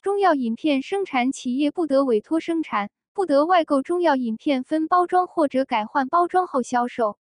[0.00, 7.18] 中药饮片生产企业不得委托生产，不得外购中药饮片分包装或者改换包装后销售。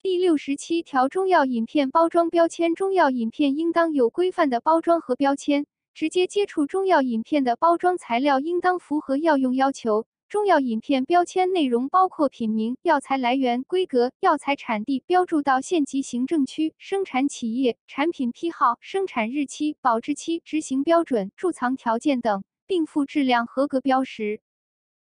[0.00, 10.06] 第六十七条，中药饮片包装标签，中药饮片应当有规范的包装和标签，直接接触中药饮片的包装材料应当符合药用要求。
[10.34, 24.40] 中药饮片标签内容包括品名、药材来源、规格、药材产地、标注到县级行政区、生产企业、产品批号、生产日期、保质期、执行标准、贮藏条件等，并附质量合格标识。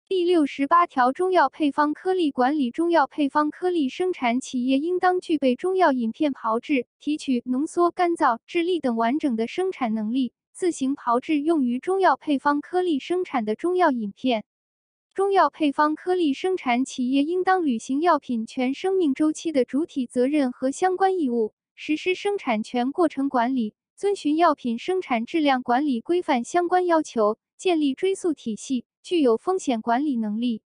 [0.08, 14.46] 第六十八条，中药配方颗粒管理，中药配方颗粒生产企业应当具备中药饮片炮制、提取、浓缩、干燥、制粒等完整的生产能力，自行炮制用于中药配方颗粒生产的中药饮片。
[15.14, 30.64] 中药配方颗粒生产企业应当履行药品全生命周期的主体责任和相关义务，实施生产全过程管理，遵循药品生产质量管理规范相关要求，建立追溯体系，具有风险管理能力。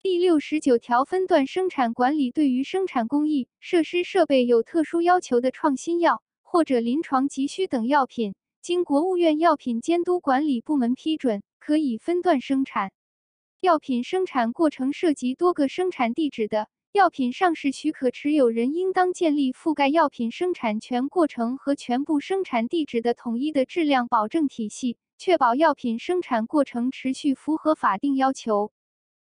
[0.00, 12.90] 第六十九条，分段生产管理对于生产工艺、设施设备有特殊要求的创新药或者临床急需等药品，经国务院药品监督管理部门批准，可以分段生产。
[13.64, 28.70] 药品生产过程涉及多个生产地址的，药品上市许可持有人应当建立覆盖药品生产全过程和全部生产地址的统一的质量保证体系，确保药品生产过程持续符合法定要求。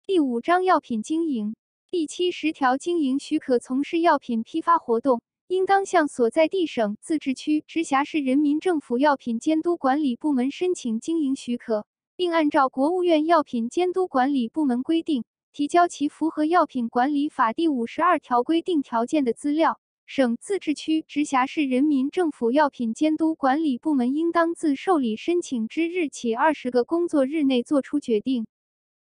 [0.05, 1.57] 第五章药品经营
[1.89, 11.85] 第七十条，经营许可从事药品批发活动，应当向所在地省、自治区、直辖市人民政府药品监督管理部门申请经营许可。
[12.21, 19.79] 并按照国务院药品监督管理部门规定，提交其符合药品管理法第五十二条规定条件的资料。
[20.05, 28.45] 省、自治区、直辖市人民政府药品监督管理部门应当自受理申请之日起二十个工作日内作出决定。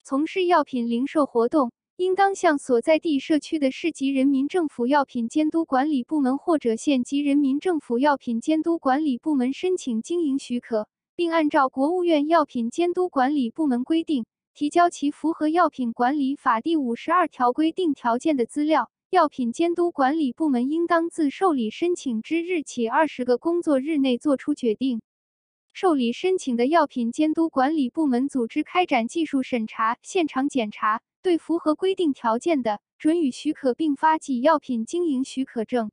[0.02, 10.88] 从事药品零售活动，应当向所在地社区的市级人民政府药品监督管理部门或者县级人民政府药品监督管理部门申请经营许可。
[11.16, 18.90] 并按照国务院药品监督管理部门规定，提交其符合药品管理法第五十二条规定条件的资料。
[19.08, 25.00] 药品监督管理部门应当自受理申请之日起二十个工作日内作出决定。
[25.72, 35.88] 受理申请的药品监督管理部门组织开展技术审查、现场检查，对符合规定条件的，准予许可并发给药品经营许可证；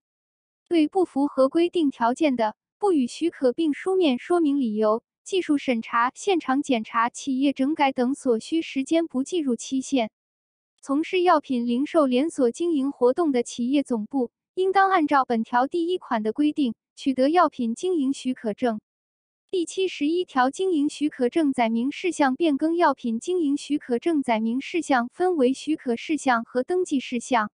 [0.67, 5.01] 对不符合规定条件的，不予许可并书面说明理由。
[5.23, 10.11] 技术审查、现场检查、企业整改等所需时间不计入期限。
[10.81, 18.81] 从事药品零售连锁经营活动的企业总部，应当按照本条第一款的规定，取得药品经营许可证。
[19.49, 27.49] 第七十一条，经营许可证载明事项变更药品经营许可证载明事项分为许可事项和登记事项。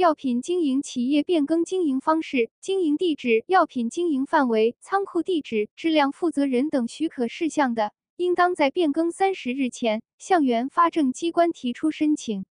[0.00, 12.46] 药品经营企业变更经营方式、经营地址、药品经营范围、仓库地址、质量负责人等许可事项的，应当在变更三十日前向原发证机关提出申请。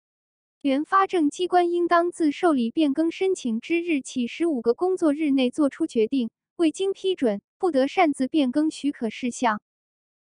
[0.59, 9.61] 原发证机关应当自受理变更申请之日起十五个工作日内作出决定，未经批准，不得擅自变更许可事项。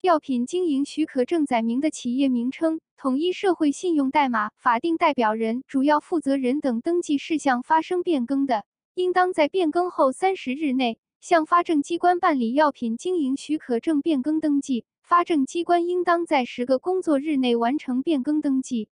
[0.02, 14.86] 药品经营许可证载明的企业名称、统一社会信用代码、法定代表人、主要负责人等登记事项发生变更的，应当在变更后三十日内向发证机关办理药品经营许可证变更登记。
[15.02, 18.88] 发证机关应当在十个工作日内完成变更登记。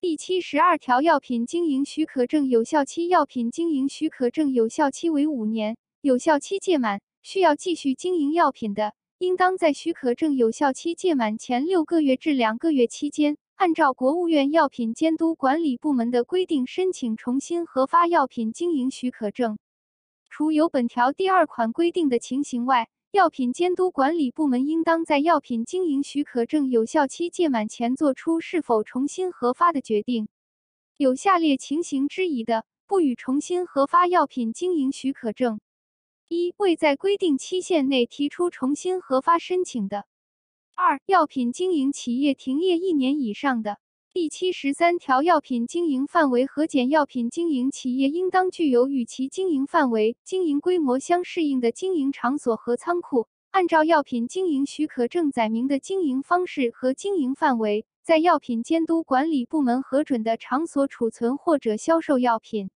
[0.00, 19.58] 第七十二条，药品经营许可证有效期，药品经营许可证有效期为五年，有效期届满需要继续经营药品的，应当在许可证有效期届满前六个月至两个月期间，按照国务院药品监督管理部门的规定申请重新核发药品经营许可证。
[20.28, 30.26] 除有本条第二款规定的情形外，药品监督管理部门应当在药品经营许可证有效期届满前作出是否重新核发的决定。
[30.96, 35.60] 有下列情形之一的，不予重新核发药品经营许可证：
[36.32, 40.04] 一、未在规定期限内提出重新核发申请的；
[40.74, 43.76] 二、药品经营企业停业一年以上的。
[44.14, 62.70] 第七十三条，药品经营范围核减，药品经营企业应当具有与其经营范围、经营规模相适应的经营场所和仓库，按照药品经营许可证载明的经营方式和经营范围，在药品监督管理部门核准的场所储存或者销售药品。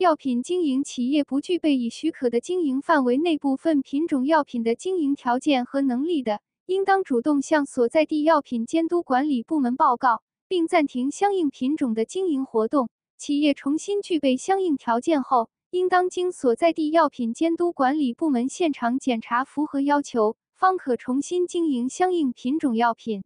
[0.00, 10.22] 药品经营企业不具备已许可的经营范围内部分品种药品的经营条件和能力的，应当主动向所在地药品监督管理部门报告。
[10.48, 12.88] 并暂停相应品种的经营活动。
[13.18, 23.22] 企业重新具备相应条件后，应当经所在地药品监督管理部门现场检查符合要求，方可重新经营相应品种药品。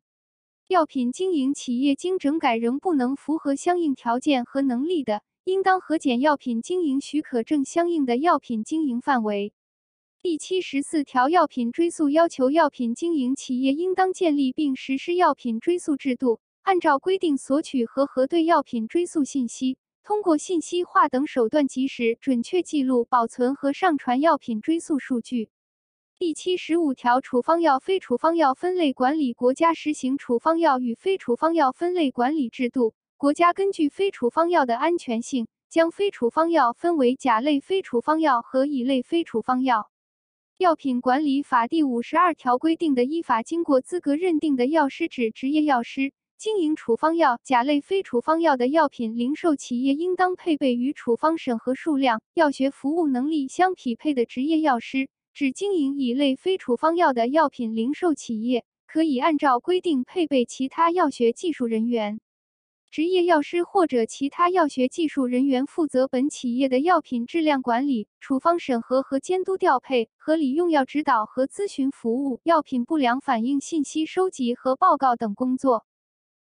[0.66, 9.52] 药品经营企业经整改仍不能符合相应条件和能力的，应当核减药品经营许可证相应的药品经营范围。
[10.22, 16.40] 第七十四条，药品追溯要求，药品经营企业应当建立并实施药品追溯制度。
[16.62, 25.50] 按照规定索取和核对药品追溯信息，通过信息化等手段及时、准确记录、保存和上传药品追溯数据。
[26.18, 32.94] 第七十五条，处方药、非处方药分类管理，国家实行处方药与非处方药分类管理制度。
[33.24, 39.90] 国家根据非处方药的安全性，将非处方药分为甲类非处方药和乙类非处方药。
[40.58, 46.12] 药品管理法第五十二条规定的，依法经过资格认定的药师指执业药师。
[46.36, 62.20] 经营处方药、甲类非处方药的药品零售企业，应当配备与处方审核数量、药学服务能力相匹配的执业药师；只经营乙类非处方药的药品零售企业，可以按照规定配备其他药学技术人员。
[62.94, 75.84] 执业药师或者其他药学技术人员负责本企业的药品质量管理、处方审核和监督调配、合理用药指导和咨询服务、药品不良反应信息收集和报告等工作。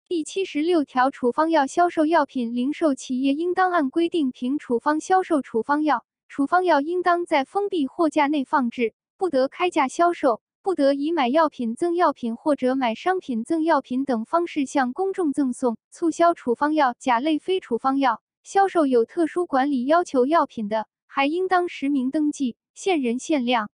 [0.09, 18.20] 第七十六条，处方药销售药品零售企业应当按规定凭处方销售处方药，处方药应当在封闭货架内放置，不得开价销售，不得以买药品赠药品或者买商品赠药品等方式向公众赠送、促销处方药、甲类非处方药。
[18.42, 23.70] 销售有特殊管理要求药品的，还应当实名登记，限人限量。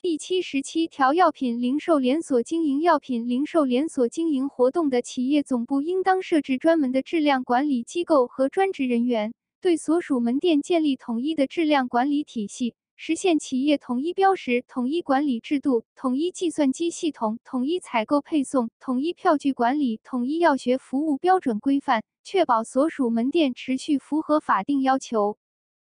[0.00, 25.38] 第七十七条，药品零售连锁经营药品零售连锁经营活动的企业总部应当设置专门的质量管理机构和专职人员，对所属门店建立统一的质量管理体系，实现企业统一标识、统一管理制度、统一计算机系统、统一采购配送、统一票据管理、统一药学服务标准规范，确保所属门店持续符合法定要求。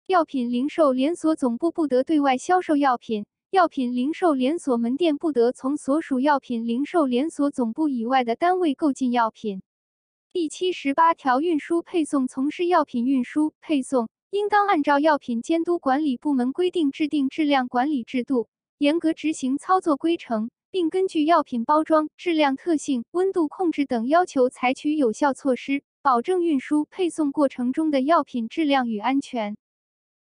[0.05, 3.25] 药品零售连锁总部不得对外销售药品。
[3.49, 9.61] 药品零售连锁门店不得从所属药品零售连锁总部以外的单位购进药品。
[10.31, 18.47] 第七十八条，运输配送从事药品运输配送，应当按照药品监督管理部门规定制定质量管理制度，
[18.79, 29.55] 严格执行操作规程，并根据药品包装、质量特性、温度控制等要求采取有效措施，保证运输配送过程中的药品质量与安全。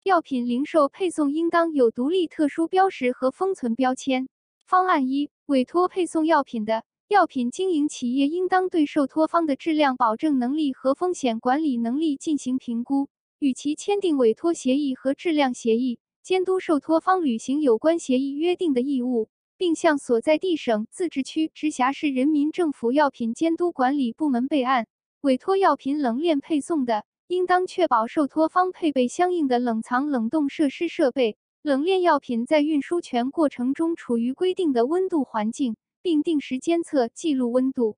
[0.02, 4.28] 药品零售配送应当有独立特殊标识和封存标签。
[4.66, 13.08] 方案一，委托配送药品的药品经营企业应当对受托方的质量保证能力和风险管理能力进行评估，
[13.40, 24.86] 与其签订委托协议和质量协议，监督受托方履行有关协议约定的义务，并向所在地省、自治区、直辖市人民政府药品监督管理部门备案。
[25.22, 27.04] 委托药品冷链配送的。
[27.30, 37.96] 应当确保受托方配备相应的冷藏冷冻设施设备，冷链药品在运输全过程中处于规定的温度环境，并定时监测记录温度。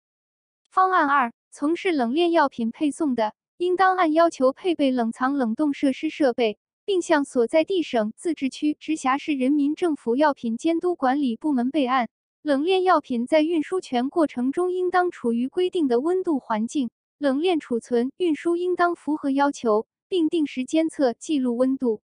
[0.71, 3.33] 方案二，从事冷链药品配送的，
[3.63, 12.09] 应当按要求配备冷藏冷冻设施设备，并向所在地省、自治区、直辖市人民政府药品监督管理部门备案。
[12.43, 16.91] 冷链药品在运输全过程中应当处于规定的温度环境。
[17.19, 22.03] 冷链储存、运输应当符合要求，并定时监测记录温度。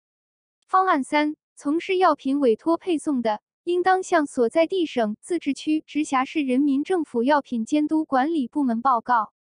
[0.68, 9.32] 方案三：从事药品委托配送的，应当向所在地省、自治区、直辖市人民政府药品监督管理部门报告。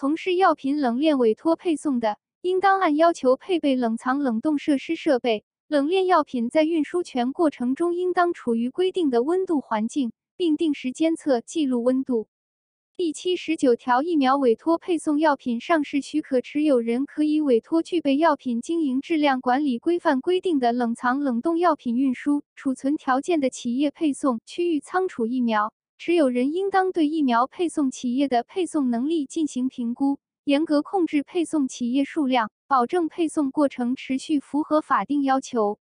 [0.00, 5.42] 从事药品冷链委托配送的，应当按要求配备冷藏冷冻设施设备。
[5.66, 12.28] 冷链药品在运输全过程中应当处于规定的温度环境，并定时监测记录温度。
[12.96, 25.72] 第七十九条，疫苗委托配送药品上市许可持有人可以委托具备药品经营质量管理规范规定的冷藏冷冻药品运输、储存条件的企业配送区域仓储疫苗。
[26.00, 35.80] 持有人应当对疫苗配送企业的配送能力进行评估，严格控制配送企业数量，保证配送过程持续符合法定要求。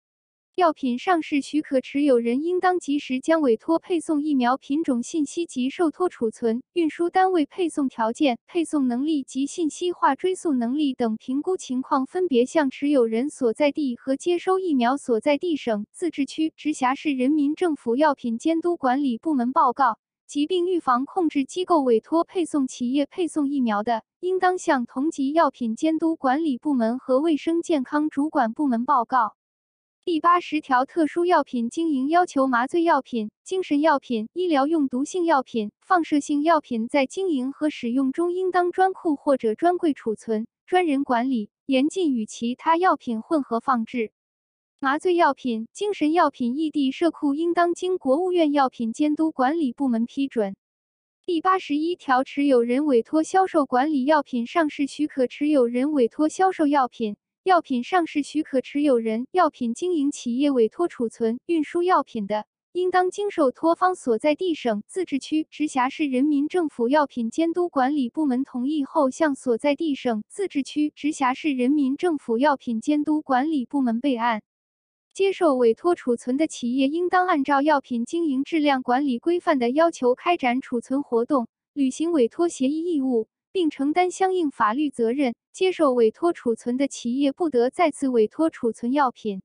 [0.58, 20.00] 药品上市许可持有人应当及时将委托配送疫苗品种信息及受托储存、运输单位配送条件、配送能力及信息化追溯能力等评估情况，分别向持有人所在地和接收疫苗所在地省、自治区、直辖市人民政府药品监督管理部门报告。
[20.26, 29.36] 疾病预防控制机构委托配送企业配送疫苗的，应当向同级药品监督管理部门和卫生健康主管部门报告。
[30.08, 44.10] 第八十条，特殊药品经营要求：麻醉药品、精神药品、医疗用毒性药品、放射性药品在经营和使用中，应当专库或者专柜储存，专人管理，严禁与其他药品混合放置。
[44.80, 50.56] 麻醉药品、精神药品异地设库，应当经国务院药品监督管理部门批准。
[51.26, 57.18] 第八十一条，持有人委托销售管理药品上市许可，持有人委托销售药品。
[57.48, 74.42] 药品上市许可持有人、药品经营企业委托储存、运输药品的，应当经受托方所在地省、自治区、直辖市人民政府药品监督管理部门同意后，向所在地省、自治区、直辖市人民政府药品监督管理部门备案。
[75.14, 83.26] 接受委托储存的企业，应当按照药品经营质量管理规范的要求开展储存活动，履行委托协议义务。
[83.52, 85.34] 并承担相应法律责任。
[85.52, 89.42] 接受委托储存的企业不得再次委托储存药品。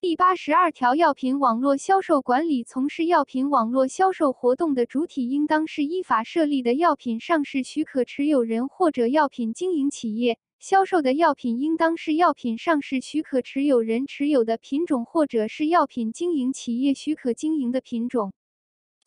[0.00, 10.38] 第八十二条，药品网络销售管理从事药品网络销售活动的主体，应当是依法设立的药品上市许可持有人或者药品经营企业。
[10.58, 18.32] 销售的药品应当是药品上市许可持有人持有的品种，或者是药品经营企业许可经营的品种。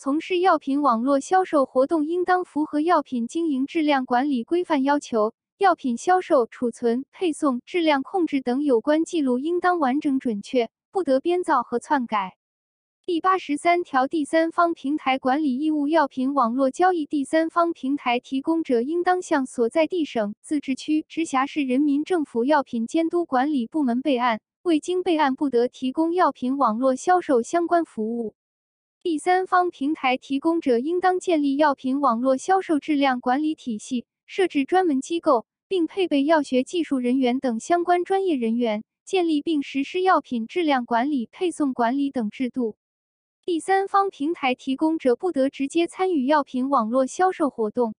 [0.01, 5.33] 从事药品网络销售活动，应当符合药品经营质量管理规范要求。
[5.57, 12.37] 药品销售、储存、配送、质量控制等有关记录应当完整准确，不得编造和篡改。
[13.05, 15.89] 第八十三条，第三方平台管理义务。
[15.89, 28.33] 药品网络交易第三方平台提供者，应当向所在地省、自治区、直辖市人民政府药品监督管理部门备案，未经备案，不得提供药品网络销售相关服务。
[29.01, 42.75] 第三方平台提供者应当建立药品网络销售质量管理体系，设置专门机构，并配备药学技术人员等相关专业人员，建立并实施药品质量管理、配送管理等制度。
[43.45, 47.95] 第三方平台提供者不得直接参与药品网络销售活动。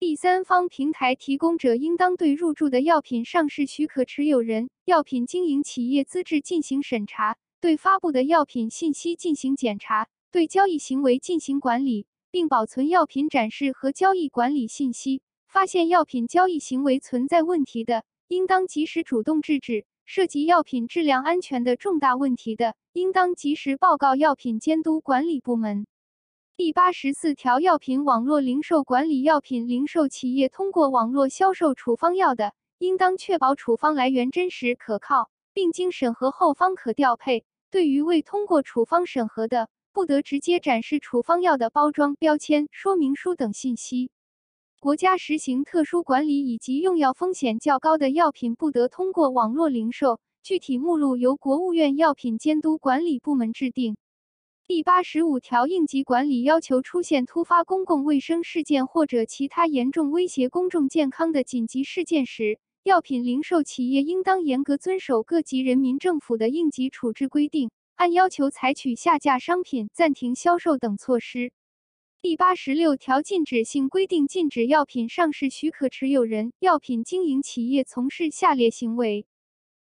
[0.00, 10.08] 第三方平台提供者应当对入驻的药品上市许可持有人、药品经营企业资质进行审查，对发布的药品信息进行检查。
[10.34, 15.22] 对交易行为进行管理，并保存药品展示和交易管理信息。
[15.46, 25.86] 发现药品交易行为存在问题的，应当及时主动制止；涉及药品质量安全的重大问题的，应当及时报告药品监督管理部门。
[26.56, 29.22] 第八十四条，药品网络零售管理。
[29.22, 37.44] 药品零售企业通过网络销售处方药的，应当确保处方来源真实可靠，并经审核后方可调配。
[37.70, 44.10] 对于未通过处方审核的，不得直接展示处方药的包装、标签、说明书等信息。
[44.80, 53.96] 国家实行特殊管理以及用药风险较高的药品不得通过网络零售，具体目录由国务院药品监督管理部门制定。
[54.66, 67.70] 第八十五条，应急管理要求出现突发公共卫生事件或者其他严重威胁公众健康的紧急事件时，药品零售企业应当严格遵守各级人民政府的应急处置规定。
[67.96, 71.52] 按要求采取下架商品、暂停销售等措施。
[72.20, 79.26] 第八十六条，禁止性规定禁止药品上市许可持有人、药品经营企业从事下列行为：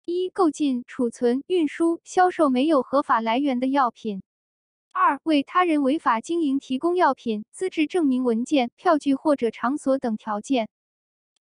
[0.05, 4.19] 一、购进、储存、运输、销售没有合法来源的药品；
[4.91, 10.69] 二、为他人违法经营提供药品资质证明文件、票据或者场所等条件。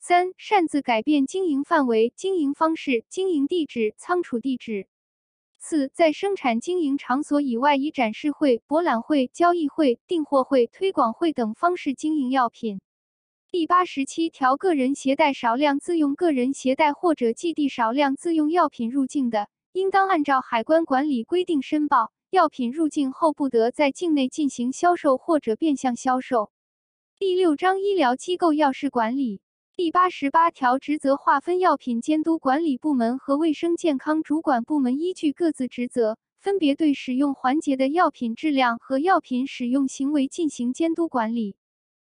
[0.01, 4.87] 三、擅自改变经营范围、经营方式、经营地址、仓储地址。
[5.67, 12.83] 四、在生产经营场所以外，以展示会、博览会、交易会、订货会、推广会等方式经营药品。
[13.51, 22.13] 第八十七条，个人携带少量自用个人携带或者寄递少量自用药品入境的，应当按照海关管理规定申报。
[22.29, 26.51] 药品入境后，不得在境内进行销售或者变相销售。
[27.17, 29.41] 第六章医疗机构药事管理。
[29.77, 41.57] 第八十八条职责划分：药品监督管理部门和卫生健康主管部门依据各自职责，分别对使用环节的药品质量和药品使用行为进行监督管理。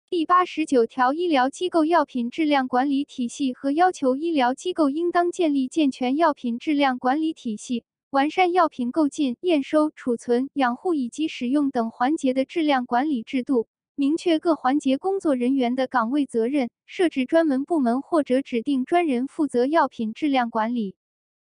[0.09, 13.66] 第八十九条，医疗机构药品质量管理体系和要求医疗机构应当建立健全药品质量管理体系，完善药品购进、验收、储存、养护以及使用等环节的质量管理制度。
[14.01, 20.94] 明确各环节工作人员的岗位责任，设置专门部门或者指定专人负责药品质量管理。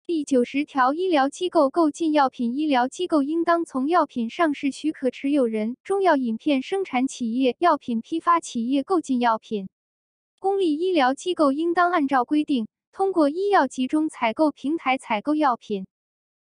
[0.06, 9.68] 第九十条，医疗机构购进药品，医疗机构应当从药品上市许可持有人、中药饮片生产企业、药品批发企业购进药品。
[10.38, 15.86] 公立医疗机构应当按照规定，通过医药集中采购平台采购药品。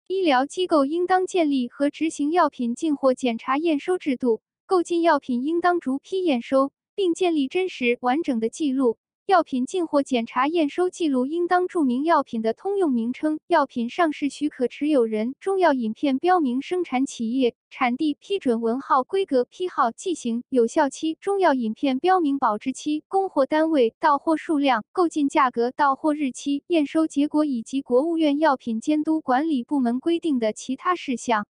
[0.08, 4.42] 医疗机构应当建立和执行药品进货检查验收制度。
[4.72, 8.96] 购进药品应当逐批验收，并建立真实完整的记录。
[9.26, 31.46] 药品进货检查验收记录应当注明药品的通用名称、药品上市许可持有人、中药饮片标明生产企业、产地批准文号、规格批号、剂型、有效期、中药饮片标明保质期、供货单位、到货数量、购进价格、到货日期、验收结果以及国务院药品监督管理部门规定的其他事项。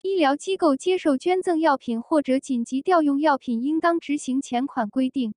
[0.00, 5.34] 医疗机构接受捐赠药品或者紧急调用药品，应当执行前款规定。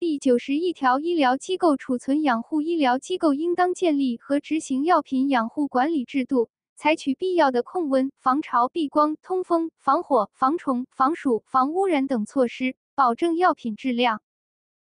[0.00, 14.22] 第九十一条，医疗机构储存养护，医疗机构应当建立和执行药品养护管理制度，采取必要的控温、防潮、避光、通风、防火、防虫、防鼠、防污染等措施，保证药品质量。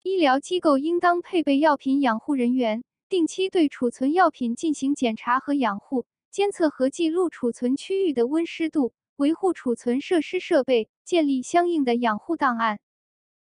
[0.02, 6.06] 医疗机构应当配备药品养护人员，定期对储存药品进行检查和养护。
[6.36, 12.78] 监测和记录储存区域的温湿度，维护储存设施设备，建立相应的养护档案。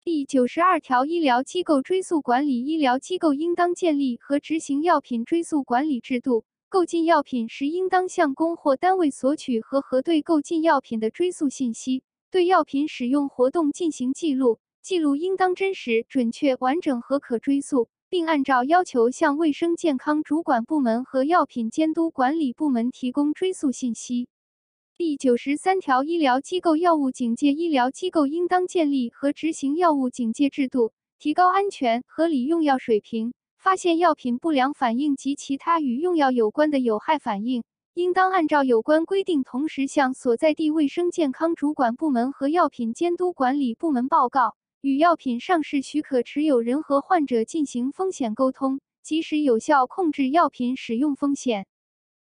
[0.03, 6.45] 第九十二条，医疗机构追溯管理，医疗机构应当建立和执行药品追溯管理制度。
[6.68, 17.88] 购进药品时，应当向供货单位索取和核对购进药品的追溯信息，对药品使用活动进行记录，记录应当真实、准确、完整和可追溯。
[18.11, 24.26] 并按照要求向卫生健康主管部门和药品监督管理部门提供追溯信息。
[24.96, 33.32] 第九十三条，医疗机构药物警戒，医疗机构应当建立和执行药物警戒制度，提高安全合理用药水平。
[33.56, 37.62] 发现药品不良反应及其他与用药有关的有害反应，
[37.94, 44.56] 应当按照有关规定，同时向所在地卫生健康主管部门和药品监督管理部门报告。
[44.83, 51.66] 与药品上市许可持有人和患者进行风险沟通，及时有效控制药品使用风险。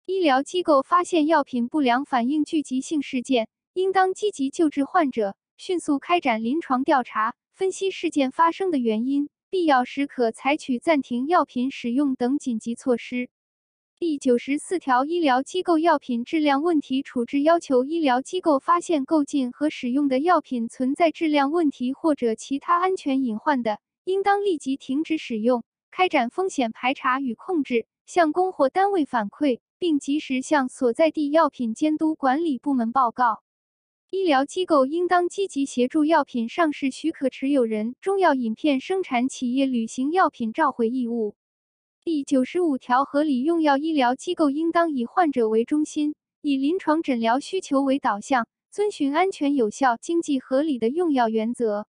[0.05, 13.29] 医疗机构发现药品不良反应聚集性事件，应当积极救治患者，迅速开展临床调查，分析事件发生的原因，必要时可采取暂停药品使用等紧急措施。
[14.01, 33.43] 第九十四条，医疗机构药品质量问题处置要求：医疗机构发现购进和使用的药品存在质量问题或者其他安全隐患的，应当立即停止使用，开展风险排查与控制，向供货单位反馈，并及时向所在地药品监督管理部门报告。
[34.09, 41.35] 医疗机构应当积极协助药品上市许可持有人、中药饮片生产企业履行药品召回义务。
[42.03, 51.85] 第九十五条，合理用药，医疗机构应当以患者为中心，以临床诊疗需求为导向，遵循安全、有效、经济合理的用药原则。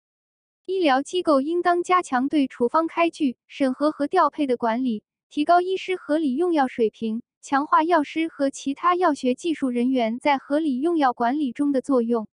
[0.67, 12.29] 医疗机构应当加强对处方开具、审核和调配的管理，提高医师合理用药水平，强化药师和其他药学技术人员在合理用药管理中的作用。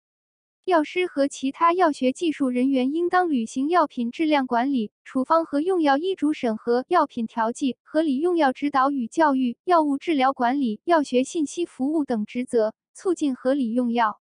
[0.65, 14.19] 药师和其他药学技术人员应当履行药品质量管理、处方和用药医嘱审核、药品调剂、合理用药指导与教育、药物治疗管理、药学信息服务等职责，促进合理用药。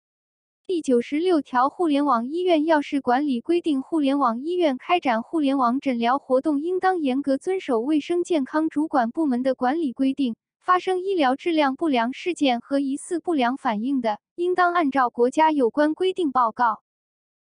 [0.67, 10.35] 第九十六条，互联网医院药事管理规定，互联网医院开展互联网诊疗活动，应当严格遵守卫生健康主管部门的管理规定。
[10.67, 16.83] 发生医疗质量不良事件和疑似不良反应的，应当按照国家有关规定报告。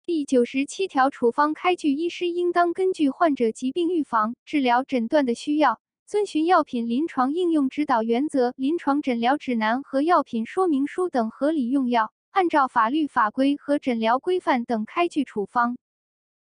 [0.04, 15.76] 第九十七条，处方开具医师应当根据患者疾病预防、治疗、诊断的需要，遵循药品临床应用指导原则、临床诊疗指南和药品说明书等合理用药，按照法律法规和诊疗规范等开具处方。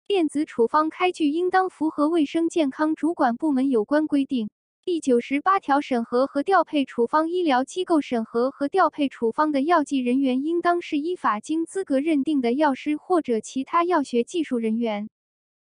[0.08, 4.50] 电子处方开具应当符合卫生健康主管部门有关规定。
[4.84, 15.12] 第九十八条，审核和调配处方医疗机构审核和调配处方的药剂人员，应当是依法经资格认定的药师或者其他药学技术人员。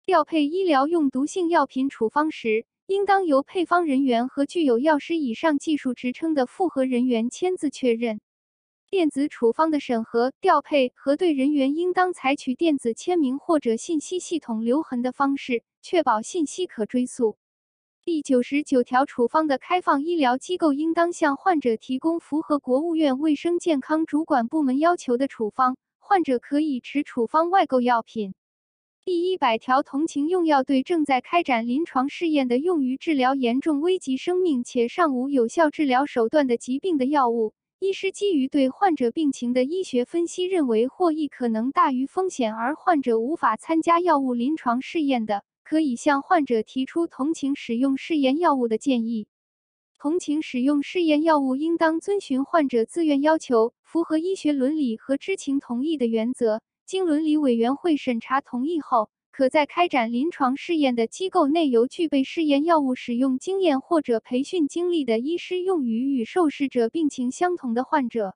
[0.04, 8.20] 调配医疗用毒性药品处方时，应当由配方人员和具有药师以上技术职称的复核人员签字确认。
[8.90, 17.38] 电子处方的审核、调配、核对人员，应当采取电子签名或者信息系统留痕的方式，确保信息可追溯。
[18.10, 28.32] 第九十九条，处方的开放医疗机构应当向患者提供符合国务院卫生健康主管部门要求的处方，患者可以持处方外购药品。
[29.04, 45.44] 第一百条，同情用药对正在开展临床试验的用于治疗严重危及生命且尚无有效治疗手段的疾病的药物，医师基于对患者病情的医学分析，认为获益可能大于风险，而患者无法参加药物临床试验的。
[45.68, 49.26] 可以向患者提出同情使用试验药物的建议。
[49.98, 56.62] 同情使用试验药物应当遵循患者自愿要求，符合医学伦理和知情同意的原则。
[56.86, 68.34] 经伦理委员会审查同意后，可在开展临床试验的机构内由具备试验药物使用经验或者培训经历的医师用于与受试者病情相同的患者。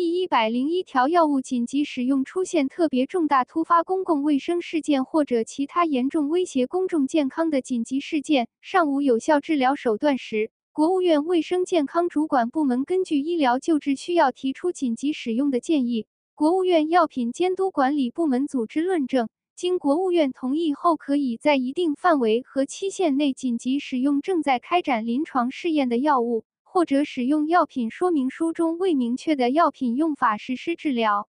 [0.00, 26.44] 第一百零一条，药物紧急使用出现特别重大突发公共卫生事件或者其他严重威胁公众健康的紧急事件，尚无有效治疗手段时，国务院卫生健康主管部门根据医疗救治需要提出紧急使用的建议，国务院药品监督管理部门组织论证，经国务院同意后，可以在一定范围和期限内紧急使用正在开展临床试验的药物。
[26.78, 31.28] 或者使用药品说明书中未明确的药品用法实施治疗。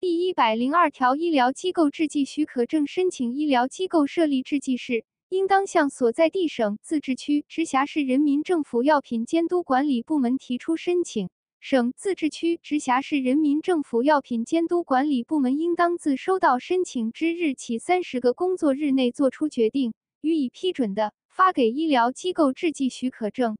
[0.00, 11.30] 第一百零二条，医疗机构制剂许可证申请，医疗机构设立制剂室，应当向所在地省、自治区、直辖市人民政府药品监督管理部门提出申请。
[11.60, 23.56] 省、自治区、直辖市人民政府药品监督管理部门应当自收到申请之日起三十个工作日内作出决定，予以批准的，发给医疗机构制剂许可证。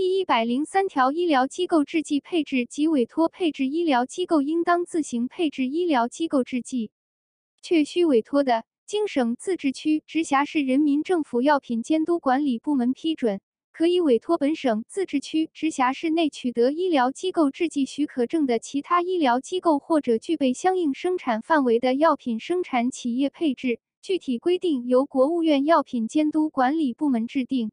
[0.00, 6.90] 第一百零三条，医疗机构制剂配置及委托配置医疗机构应当自行配置医疗机构制剂，
[7.60, 13.42] 确需委托的，经省、自治区、直辖市人民政府药品监督管理部门批准，
[13.72, 27.70] 可以委托本省、自治区、直辖市内取得医疗机构制剂许可证的其他医疗机构或者具备相应生产范围的药品生产企业配置，具体规定由国务院药品监督管理部门制定。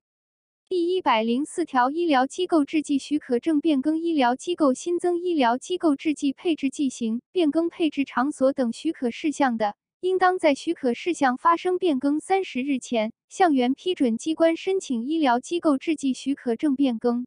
[0.69, 17.25] 第一百零四条，医疗机构制剂许可证变更，医疗机构新增医疗机构制剂配置剂型、变更配置场所等许可事项的，应当在许可事项发生变更三十日前，向原批准机关申请医疗机构制剂许可证变更。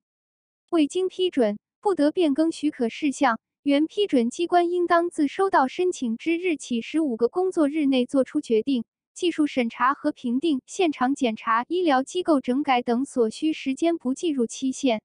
[0.69, 8.85] 未经批准，不得变更许可事项，原批准机关应当自收到申请之日起十五个工作日内作出决定。
[9.21, 15.03] 技术审查和评定、现场检查、医疗机构整改等所需时间不计入期限。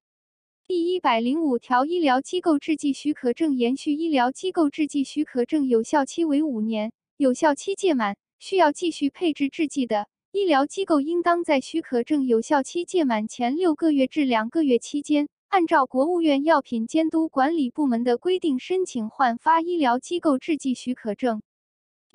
[0.66, 21.42] 第一百零五条，医疗机构制剂许可证延续，医疗机构制剂许可证有效期为五年，有效期届满需要继续配置制剂的医疗机构，应当在许可证有效期届满前六个月至两个月期间，按照国务院药品监督管理部门的规定申请换发医疗机构制剂许可证。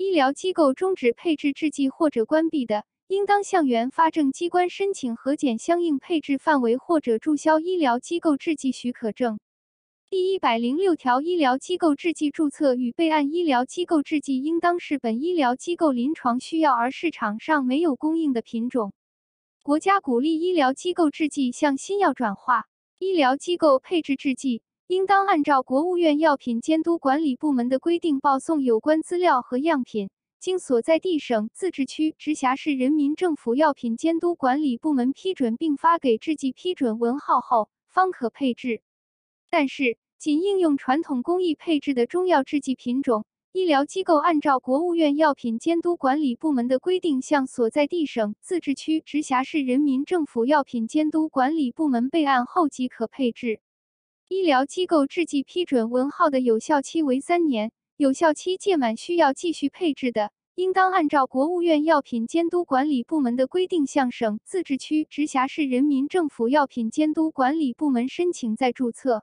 [0.02, 9.38] 医疗机构终止配置制剂或者关闭的，应当向原发证机关申请核减相应配置范围或者注销医疗机构制剂许可证。
[10.10, 18.92] 第一百零六条，医疗机构制剂注册与备案医疗机构制剂，应当是本医疗机构临床需要而市场上没有供应的品种。
[19.62, 22.66] 国家鼓励医疗机构制剂向新药转化，
[22.98, 24.62] 医疗机构配置制剂。
[24.92, 38.82] 应当按照国务院药品监督管理部门的规定报送有关资料和样品，经所在地省、自治区、直辖市人民政府药品监督管理部门批准并发给制剂批准文号后，方可配置。
[39.48, 53.58] 但是，仅应用传统工艺配置的中药制剂品种，医疗机构按照国务院药品监督管理部门的规定，向所在地省、自治区、直辖市人民政府药品监督管理部门备案后即可配置。
[54.32, 69.22] 医疗机构制剂批准文号的有效期为三年，有效期届满需要继续配置的，应当按照国务院药品监督管理部门的规定，向省、自治区、直辖市人民政府药品监督管理部门申请再注册。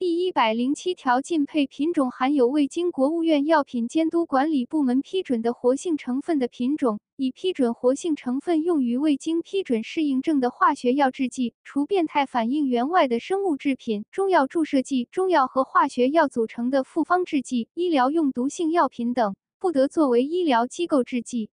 [0.00, 7.00] 第一百零七条，禁配品种含有未经国务院药品监督管理部门批准的活性成分的品种。
[7.16, 21.50] 已批准活性成分用于未经批准适应症的化学药制剂，除变态反应原外的生物制品、中药注射剂、中药和化学药组成的复方制剂、医疗用毒性药品等，不得作为医疗机构制剂。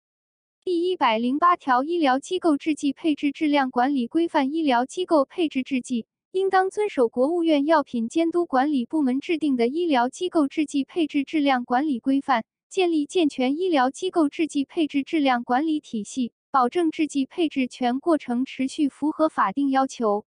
[0.66, 6.08] 第一百零八条，医疗机构制剂配置质量管理规范，医疗机构配置制剂。
[6.34, 20.26] 应当遵守国务院药品监督管理部门制定的医疗机构制剂配置质量管理规范，建立健全医疗机构制剂配置质量管理体系，保证制剂配置全过程持续符合法定要求。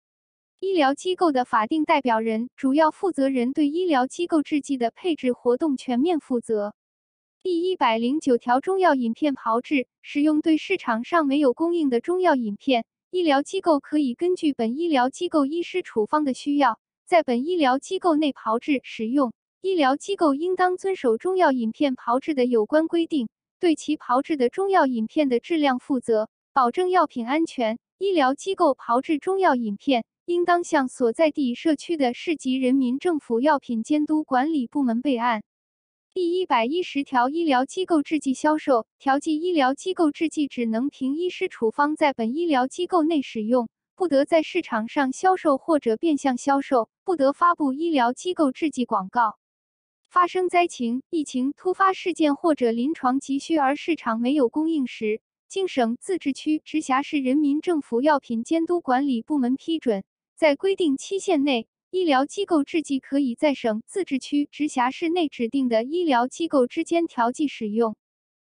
[0.59, 6.73] 医疗机构的法定代表人、主要负责人对医疗机构制剂的配置活动全面负责。
[7.43, 12.85] 第一百零九条，中药饮片炮制，使用对市场上没有供应的中药饮片。
[13.13, 19.33] 医疗机构可以根据本医疗机构医师处方的需要，在本医疗机构内炮制使用。
[19.59, 23.27] 医疗机构应当遵守中药饮片炮制的有关规定，
[23.59, 27.79] 对其炮制的中药饮片的质量负责，保证药品安全。
[27.97, 35.43] 医疗机构炮制中药饮片，应当向所在地社区的市级人民政府药品监督管理部门备案。
[36.13, 49.37] 第一百一十条，医疗机构制剂销售、调剂医疗机构制剂只能凭医师处方在本医疗机构内使用，不得在市场上销售或者变相销售，不得发布医疗机构制剂广告。
[50.09, 60.03] 发生灾情、疫情、突发事件或者临床急需而市场没有供应时，经省、自治区、直辖市人民政府药品监督管理部门批准，
[60.35, 61.69] 在规定期限内。
[61.91, 67.97] 医疗机构制剂可以在省、自治区、直辖市内指定的医疗机构之间调剂使用。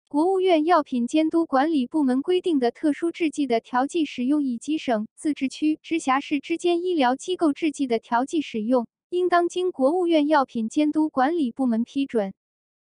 [0.08, 12.36] 国务院药品监督管理部门规定的特殊制剂的调剂使用，以及省、自治区、直辖市之间医疗机构制剂的调剂使用，应当经国务院药品监督管理部门批准。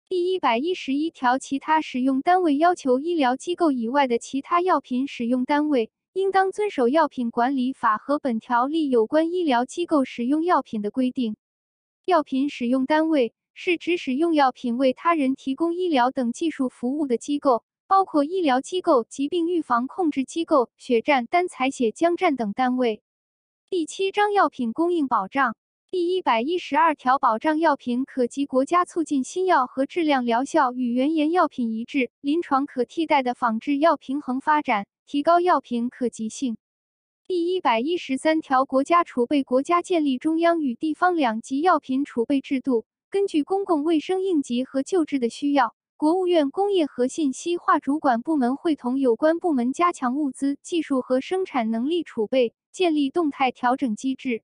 [0.08, 5.90] 第一百一十一条，其他使用单位要求医疗机构以外的其他药品使用单位。
[6.18, 11.36] 应当遵守药品管理法和本条例有关医疗机构使用药品的规定。
[12.04, 23.00] 药品使用单位是指使用药品为他人提供医疗等技术服务的机构，包括医疗机构、疾病预防控制机构、血站、单采血浆站等单位。
[23.70, 25.54] 第七章药品供应保障
[25.88, 34.88] 第一百一十二条，保障药品可及国家促进新药和质量疗效与原研药品一致、临床可替代的仿制药平衡发展。
[35.10, 36.58] 提高药品可及性。
[37.26, 54.42] 第一百一十三条，国家储备国家建立中央与地方两级药品储备制度，根据公共卫生应急和救治的需要，国务院工业和信息化主管部门会同有关部门加强物资、技术和生产能力储备，建立动态调整机制。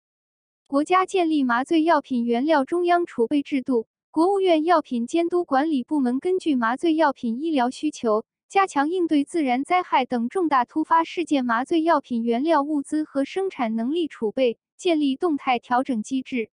[0.66, 8.24] 国家建立麻醉药品原料中央储备制度，国务院药品监督管理部门根据麻醉药品医疗需求。
[8.54, 16.50] 加强应对自然灾害等重大突发事件麻醉药品原料物资和生产能力储备，建立动态调整机制。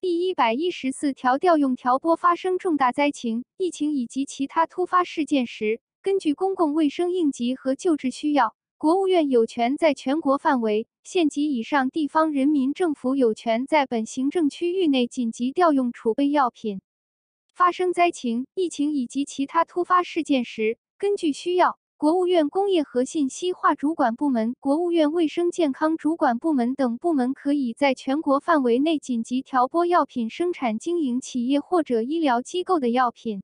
[0.00, 16.80] 第一百一十四条，调用调拨发生重大灾情、疫情以及其他突发事件时，根据公共卫生应急和救治需要，国务院有权在全国范围、县级以上地方人民政府有权在本行政区域内紧急调用储备药品。
[17.54, 33.42] 发生灾情、疫情以及其他突发事件时，根据需要，国务院工业和信息化主管部门、国务院卫生健康主管部门等部门可以在全国范围内紧急调拨药品生产经营企业或者医疗机构的药品。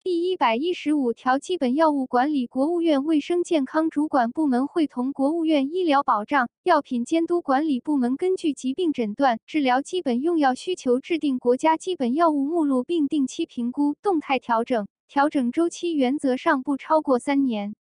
[0.00, 14.86] 第一百一十五条，基本药物管理，国务院卫生健康主管部门会同国务院医疗保障、药品监督管理部门，根据疾病诊断、治疗基本用药需求，制定国家基本药物目录，并定期评估、动态调整。
[15.08, 17.74] 调整周期原则上不超过三年。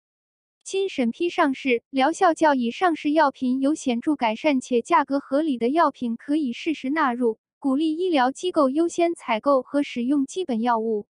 [0.62, 7.39] 经审批上市、疗效较以上市药品有显著改善且价格合理的药品，可以适时纳入。
[7.59, 11.07] 鼓励医疗机构优先采购和使用基本药物。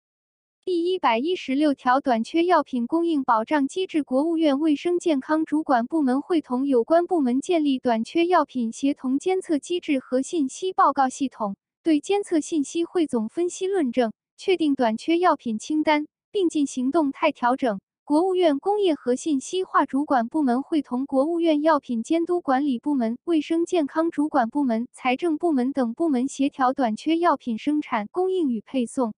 [0.64, 14.14] 第一百一十六条，短缺药品供应保障机制，国务院卫生健康主管部门会同有关部门建立短缺药品协同监测机制和信息报告系统，对监测信息汇总、分析、论证。
[14.38, 17.80] 确定短缺药品清单，并进行动态调整。
[18.06, 29.14] 国务院工业和信息化主管部门会同国务院药品监督管理部门、卫生健康主管部门、财政部门等部门协调短缺药品生产、供应与配送。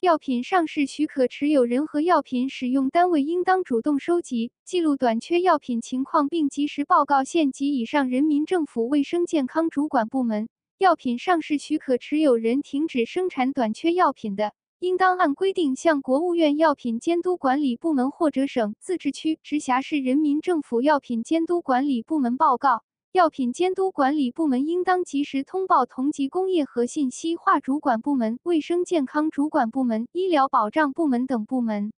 [0.00, 10.48] 药品上市许可持有人和药品使用单位应当主动收集、记录短缺药品情况，并及时报告县级以上人民政府卫生健康主管部门。
[10.80, 22.82] 药品上市许可持有人停止生产短缺药品的，应当按规定向国务院药品监督管理部门或者省、自治区、直辖市人民政府药品监督管理部门报告。
[23.12, 31.92] 药品监督管理部门应当及时通报同级工业和信息化主管部门、卫生健康主管部门、医疗保障部门等部门。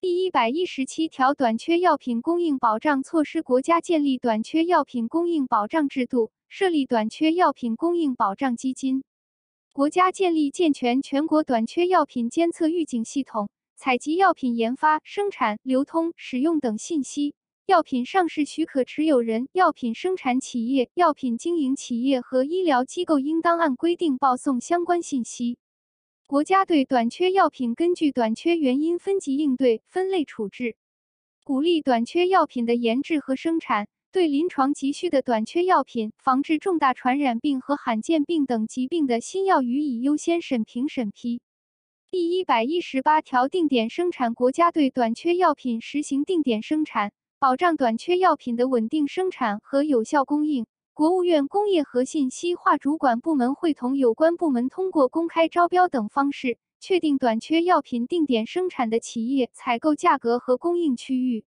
[0.00, 9.04] 第一百一十七条，短缺药品供应保障措施，国家建立短缺药品供应保障制度，设立短缺药品供应保障基金。
[9.74, 17.34] 国家建立健全全国短缺药品监测预警系统，采集药品研发、生产、流通、使用等信息。
[17.66, 25.58] 药品上市许可持有人、药品生产企业、药品经营企业和医疗机构应当按规定报送相关信息。
[26.26, 30.76] 国家对短缺药品根据短缺原因分级应对、分类处置，
[31.44, 33.86] 鼓励短缺药品的研制和生产。
[34.10, 41.42] 对临床急需的短缺药品、防治重大传染病和罕见病等疾病的新药予以优先审评审批。
[42.10, 44.32] 第一百一十八条，定点生产。
[44.32, 47.12] 国家对短缺药品实行定点生产。
[47.38, 61.44] 保障短缺药品的稳定生产和有效供应，国务院工业和信息化主管部门会同有关部门，通过公开招标等方式，确定短缺药品定点生产的企业、采购价格和供应区域。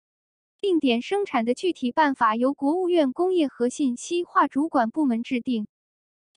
[0.62, 5.68] 定点生产的具体办法由国务院工业和信息化主管部门制定。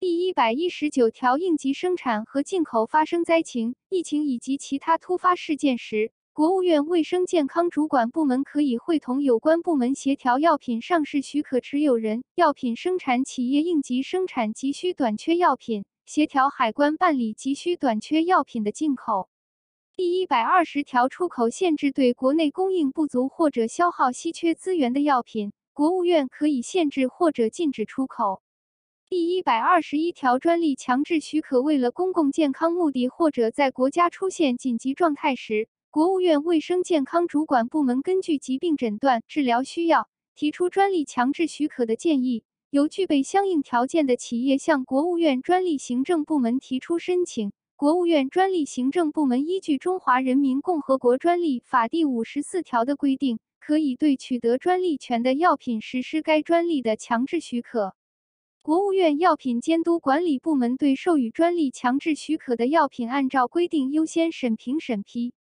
[0.01, 19.29] 第一百一十九条，应急生产和进口发生灾情、疫情以及其他突发事件时，国务院卫生健康主管部门可以会同有关部门协调药品上市许可持有人、药品生产企业应急生产急需短缺药品，协调海关办理急需短缺药品的进口。
[19.99, 28.41] 第一百二十条，出口限制对国内供应不足或者消耗稀缺资源的药品，国务院可以限制或者禁止出口。
[29.09, 35.69] 第一百二十一条，专利强制许可为了公共健康目的或者在国家出现紧急状态时。
[35.91, 47.51] 国务院卫生健康主管部门根据疾病诊断、治疗需要，提出专利强制许可的建议，由具备相应条件的企业向国务院专利行政部门提出申请。
[47.79, 57.95] 国务院专利行政部门依据《中华人民共和国专利法》第五十四条的规定，可以对取得专利权的药品实施该专利的强制许可。
[58.63, 65.33] 国务院药品监督管理部门对授予专利强制许可的药品，按照规定优先审评审批。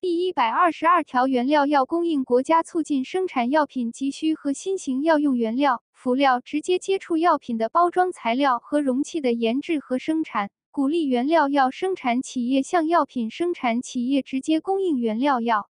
[0.00, 15.70] 第一百二十二条，原料药供应国家促进生产药品急需和新型药用原料、辅料直接接触药品的包装材料和容器的研制和生产，鼓励原料药生产企业向药品生产企业直接供应原料药。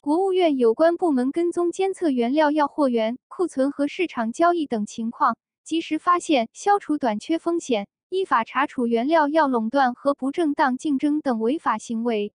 [0.00, 12.32] 国务院有关部门跟踪监测原料药货源、库存和市场交易等情况，及时发现、消除短缺风险，依法查处原料药垄断和不正当竞争等违法行为。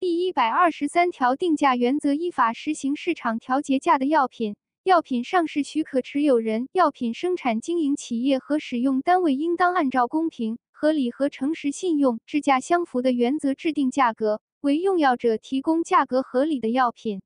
[0.00, 17.20] 第一百二十三条，定价原则依法实行市场调节价的药品，药品上市许可持有人、药品生产经营企业和使用单位应当按照公平、合理和诚实信用、质价相符的原则制定价格，为用药者提供价格合理的药品。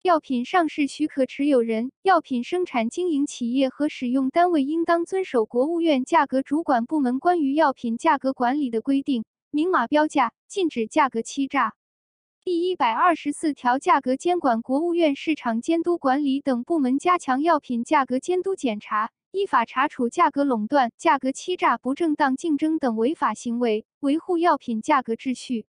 [0.00, 11.74] 药品上市许可持有人、药品生产经营企业和使用单位应当遵守国务院价格主管部门关于药品价格管理的规定，明码标价，禁止价格欺诈。
[12.42, 25.66] 第一百二十四条，价格监管，国务院市场监督管理等部门加强药品价格监督检查，依法查处价格垄断、价格欺诈、不正当竞争等违法行为，维护药品价格秩序。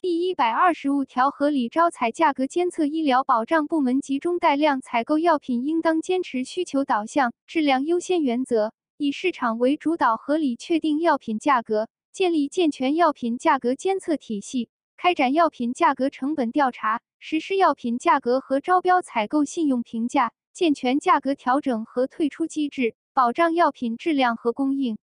[0.00, 14.68] 第一百二十五条，合理招采价格监测，医疗保障部门集中带量采购药品，应当坚持需求导向、质量优先原则，以市场为主导，合理确定药品价格，建立健全药品价格监测体系。
[14.96, 24.98] 开展药品价格成本调查，实施药品价格和招标采购信用评价，健全价格调整和退出机制，保障药品质量和供应。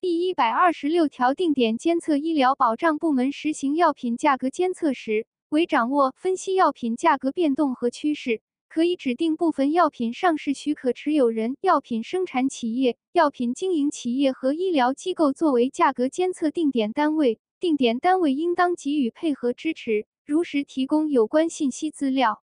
[0.00, 17.40] 第一百二十六条，定点监测医疗保障部门实行药品价格监测时，为掌握分析药品价格变动和趋势，可以指定部分药品上市许可持有人、药品生产企业、药品经营企业和医疗机构作为价格监测定点单位。
[17.58, 22.40] 定点单位应当给予配合支持，如实提供有关信息资料。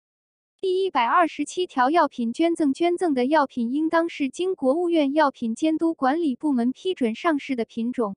[0.58, 8.16] 第一百二十七条，药品捐赠，捐赠的药品应当是经国务院药品监督管理部门批准上市的品种。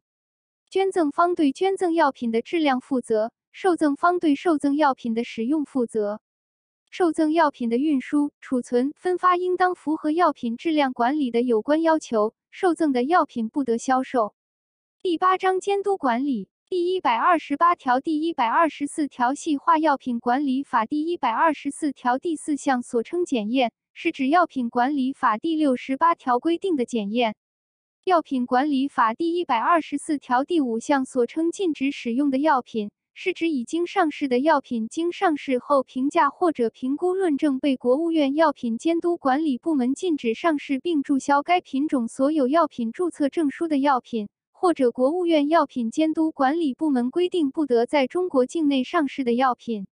[0.69, 6.21] 捐赠方对捐赠药品的质量负责，受赠方对受赠药品的使用负责。
[6.89, 12.33] 受赠药品的运输、储存、分发应当符合药品质量管理的有关要求。
[12.51, 14.33] 受赠的药品不得销售。
[15.01, 27.35] 第八章监督管理第一百二十八条、第一百二十四条细化药品管理法第一百二十四条第四项所称检验，是指药品管理法第六十八条规定的检验。
[28.05, 32.91] 药品管理法第一百二十四条第五项所称禁止使用的药品。
[33.15, 44.29] 是指已经上市的药品，经上市后评价或者评估论证被国务院药品监督管理部门禁止上市并注销该品种所有药品注册证书的药品，
[44.61, 49.87] 或者国务院药品监督管理部门规定不得在中国境内上市的药品。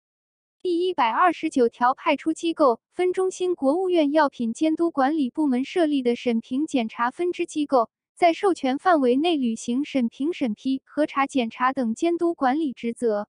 [0.62, 7.90] 第一百二十九条，派出机构、分中心，国务院药品监督管理部门设立的审评检查分支机构。
[8.14, 13.28] 在授权范围内履行审评、审批、核查、检查等监督管理职责。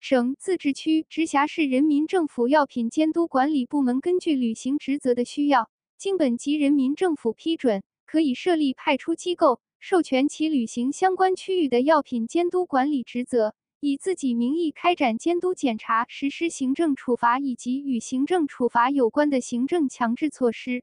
[0.00, 20.82] 省、自治区、直辖市人民政府药品监督管理部门根据履行职责的需要，经本级人民政府批准，可以设立派出机构，授权其履行相关区域的药品监督管理职责，以自己名义开展监督检查，实施行政处罚以及与行政处罚有关的行政强制措施。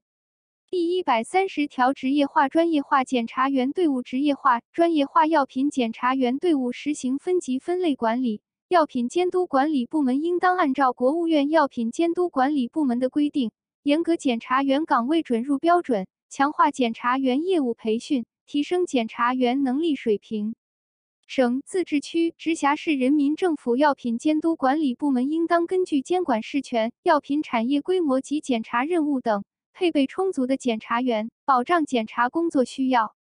[0.70, 8.40] 第一百三十条，职业化、专业化检查员队伍，职业化、专业化药品检查员队伍实行分级分类管理。
[8.70, 13.52] 药品监督管理部门应当按照国务院药品监督管理部门的规定，
[13.84, 20.56] 严格检查员岗位准入标准，强化检查员业务培训，提升检查员能力水平。
[21.26, 29.44] 省、自治区、直辖市人民政府药品监督管理部门应当根据监管事权、药品产业规模及检查任务等。
[29.76, 33.16] 配备充足的检查员，保障检查工作需要。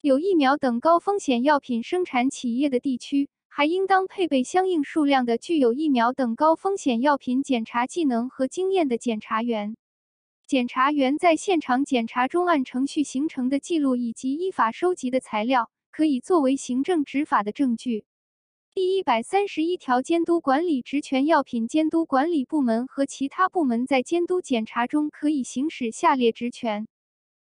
[0.00, 9.76] 有疫苗等高风险药品生产企业的地区，还应当配备相应数量的具有疫苗等高风险药品检查技能和经验的检查员。
[10.52, 18.04] 检察员在现场检查中按程序形成的记录以及依法收集的材料，可以作为行政执法的证据。
[18.74, 26.86] 第一百三十一条，监督管理职权，药品监督管理部门和其他部门在监督检查中可以行使下列职权：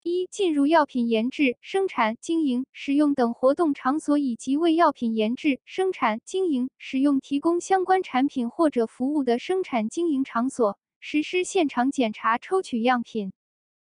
[0.03, 13.31] 一、进入药品研制、生产、经营、使用等活动场所，以及为药品研制、生产、经营、使用提供相关产品或者服务的生产经营场所，实施现场检查、抽取样品；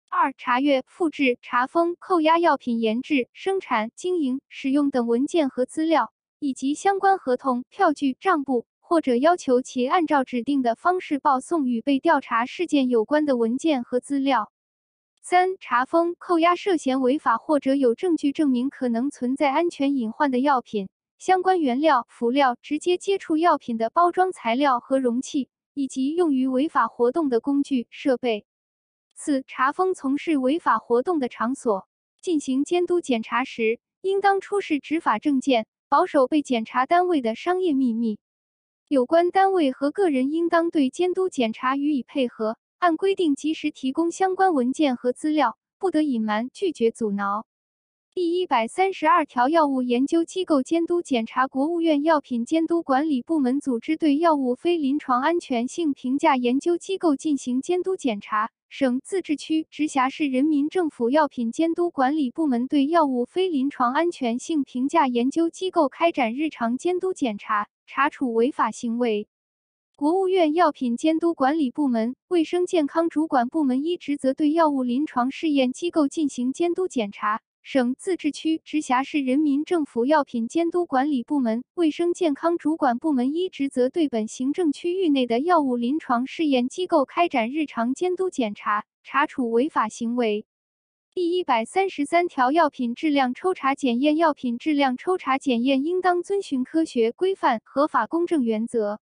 [0.09, 6.13] 二、查阅、复制、查封、扣押药品研制、生产、经营、使用等文件和资料。
[6.39, 14.53] 以及相关合同、票据、账簿，或者要求其按照指定的方式报送与被调查事件有关的文件和资料。
[15.23, 28.47] 三、查封、扣押涉嫌违法或者有证据证明可能存在安全隐患的药品、相关原料、辅料、直接接触药品的包装材料和容器，以及用于违法活动的工具、设备。
[29.15, 31.87] 四、查封从事违法活动的场所。
[32.23, 35.67] 进行监督检查时，应当出示执法证件。
[35.89, 38.19] 保守被检查单位的商业秘密，
[38.89, 47.47] 有关单位和个人应当对监督检查予以配合，按规定及时提供相关文件和资料，不得隐瞒、拒绝、阻挠。
[48.17, 58.51] 第一百三十二条，药物研究机构监督检查，国务院药品监督管理部门组织对药物非临床安全性评价研究机构进行监督检查。
[58.71, 69.29] 省、自治区、直辖市人民政府药品监督管理部门对药物非临床安全性评价研究机构开展日常监督检查，查处违法行为。
[69.95, 77.43] 国务院药品监督管理部门、卫生健康主管部门依职责对药物临床试验机构进行监督检查。
[77.69, 90.47] 省、自治区、直辖市人民政府药品监督管理部门、卫生健康主管部门依职责对本行政区域内的药物临床试验机构开展日常监督检查，查处违法行为。
[91.13, 99.01] 第一百三十三条，药品质量抽查检验，药品质量抽查检验应当遵循科学、规范、合法、公正原则。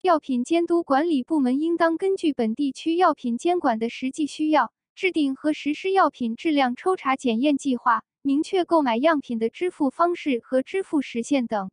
[0.00, 4.72] 药品监督管理部门应当根据本地区药品监管的实际需要。
[5.00, 11.70] 制定和实施药品质量抽查检验计划，明确购买样品的支付方式和支付时限等。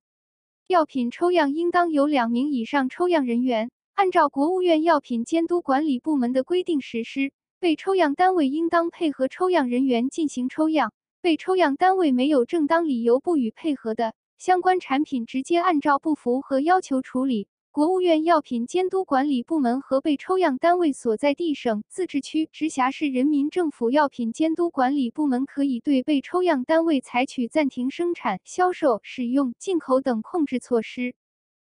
[0.65, 7.33] 药品抽样应当由两名以上抽样人员，按照国务院药品监督管理部门的规定实施。
[7.59, 10.93] 被抽样单位应当配合抽样人员进行抽样。
[11.19, 17.49] 被抽样单位没有正当理由不予配合的，相关产品直接按照不符合要求处理。
[17.77, 31.13] 国务院药品监督管理部门和被抽样单位所在地省、自治区、直辖市人民政府药品监督管理部门可以对被抽样单位采取暂停生产、销售、使用、进口等控制措施。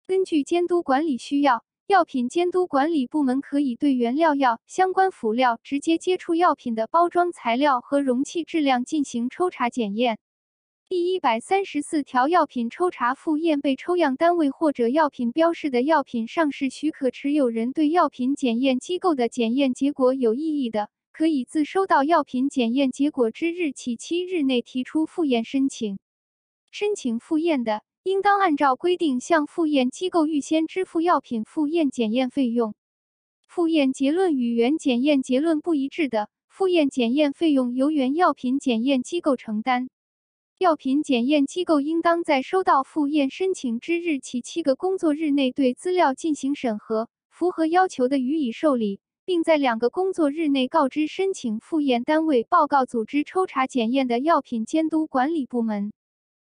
[0.08, 10.18] 根据监督管理需要，药品监督管理部门可以对原料药、相关辅料、直接接触药品的包装材料和容器质量进行抽查检验。
[10.90, 26.00] 第一百三十四条，药品抽查复验被抽样单位或者药品标示的药品上市许可持有人对药品检验机构的检验结果有异议的，可以自收到药品检验结果之日起七日内提出复验申请。
[26.72, 32.74] 申请复验的，应当按照规定向复验机构预先支付药品复验检验费用。
[33.48, 39.88] 复验结论与原检验结论不一致的，复验检验费用由原药品检验机构承担。
[40.60, 55.94] 药品检验机构应当在收到复验申请之日起七个工作日内对资料进行审核，符合要求的予以受理，并在两个工作日内告知申请复验单位报告组织抽查检验的药品监督管理部门。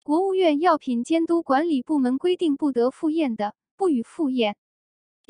[0.02, 4.56] 国务院药品监督管理部门规定不得复验的，不予复验。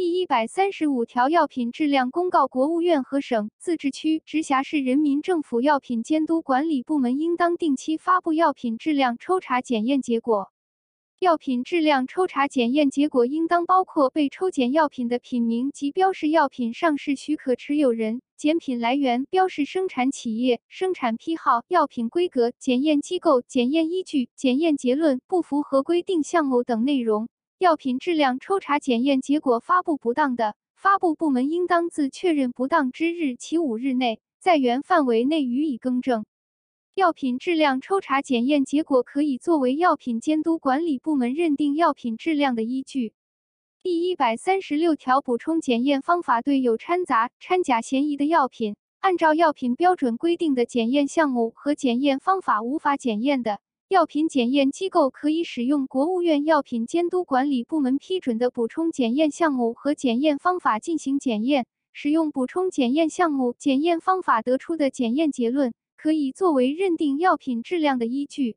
[0.00, 10.50] 第一百三十五条，药品质量公告，国务院和省、自治区、直辖市人民政府药品监督管理部门应当定期发布药品质量抽查检验结果。
[11.18, 27.28] 药品质量抽查检验结果应当包括被抽检药品的品名及标示药品上市许可持有人、检品来源、标示生产企业、生产批号、药品规格、检验机构、检验依据、检验结论、不符合规定项目等内容。
[27.60, 36.24] 药品质量抽查检验结果发布不当的，发布部门应当自确认不当之日起五日内，在原范围内予以更正。
[36.94, 43.12] 药品质量抽查检验结果可以作为药品监督管理部门认定药品质量的依据。
[43.82, 53.60] 第一百三十六条，补充检验方法对有掺杂、掺假嫌疑的药品，按照药品标准规定的检验项目和检验方法无法检验的。
[53.90, 68.56] 药品检验机构可以使用国务院药品监督管理部门批准的补充检验项目和检验方法进行检验，使用补充检验项目、检验方法得出的检验结论，可以作为认定药品质量的依据。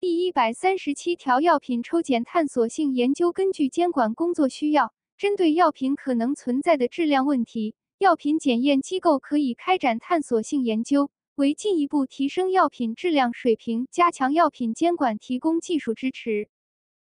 [0.00, 11.10] 第一百三十七条，药品抽检探索性研究根据监管工作需要，针对药品可能存在的质量问题，药品检验机构可以开展探索性研究。
[11.36, 16.48] 为进一步提升药品质量水平、加强药品监管提供技术支持。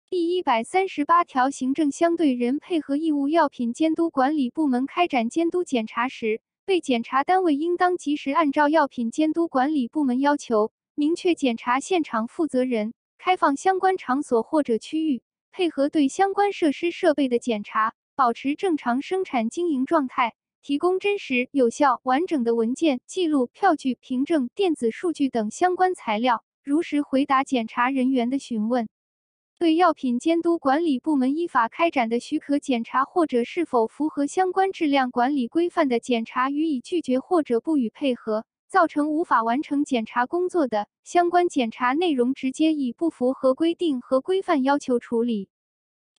[0.09, 15.21] 第一百三十八条，行政相对人配合义务药品监督管理部门开展监督检查时，被检查单位应当及时按照药品监督管理部门要求，明确检查现场负责人，开放相关场所或者区域，
[15.53, 20.35] 配合对相关设施设备的检查，保持正常生产经营状态。
[20.67, 28.89] 提供真实、有效、完整的文件、记录、票据、凭证、电子数据等相关材料，如实回答检查人员的询问。
[29.57, 45.47] 对药品监督管理部门依法开展的许可检查或者是否符合相关质量管理规范的检查予以拒绝或者不予配合，造成无法完成检查工作的，相关检查内容直接以不符合规定和规范要求处理。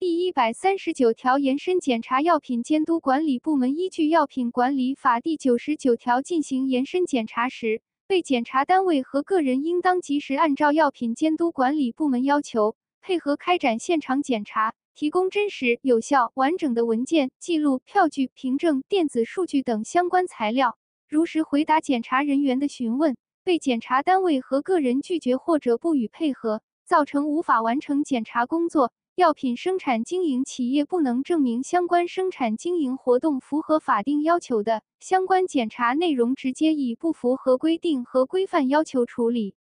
[0.01, 23.17] 第一百三十九条，延伸检查药品监督管理部门依据《药品管理法》第九十九条进行延伸检查时，被检查单位和个人应当及时按照药品监督管理部门要求，配合开展现场检查，提供真实、有效、完整的文件、记录、票据、凭证、电子数据等相关材料，如实回答检查人员的询问。
[23.43, 28.93] 被检查单位和个人拒绝或者不予配合，造成无法完成检查工作。
[29.19, 39.57] 药品生产经营企业不能证明相关生产经营活动符合法定要求的，相关检查内容直接以不符合规定和规范要求处理。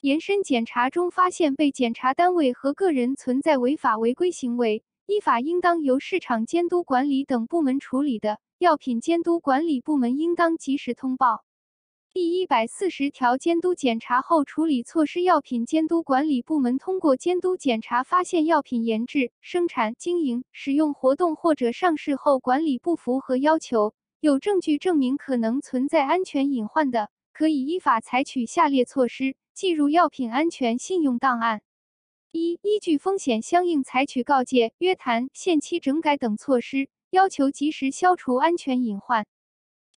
[0.00, 11.44] 延伸检查中发现被检查单位和个人存在违法违规行为，依法应当由市场监督管理等部门处理的，药品监督管理部门应当及时通报。
[12.16, 15.22] 第一百四十条，监督检查后处理措施。
[15.22, 31.60] 药品监督管理部门通过监督检查发现药品研制、生产、经营、使用活动或者上市后管理不符合要求，有证据证明可能存在安全隐患的，可以依法采取下列措施：记入药品安全信用档案。
[32.32, 39.26] 一、依据风险相应采取告诫、约谈、限期整改等措施，要求及时消除安全隐患。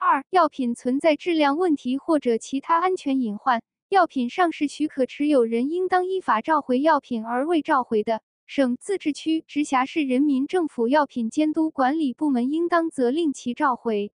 [0.01, 14.13] 二、药品存在质量问题或者其他安全隐患，药品上市许可持有人应当依法召回药品，而未召回的，省、自治区、直辖市人民政府药品监督管理部门应当责令其召回。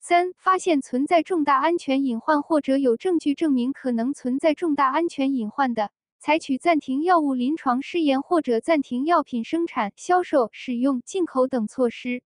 [0.00, 12.22] 三、发现存在重大安全隐患或者有证据证明可能存在重大安全隐患的，采取暂停药物临床试验或者暂停药品生产、销售、使用、进口等措施。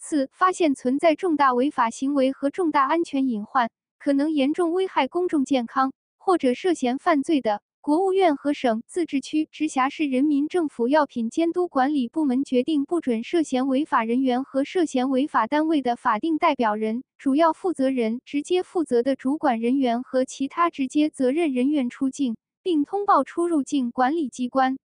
[0.00, 24.78] 四、发现存在重大违法行为和重大安全隐患，可能严重危害公众健康，或者涉嫌犯罪的，国务院和省、自治区、直辖市人民政府药品监督管理部门决定不准涉嫌违法人员和涉嫌违法单位的法定代表人、主要负责人、直接负责的主管人员和其他直接责任人员出境，并通报出入境管理机关。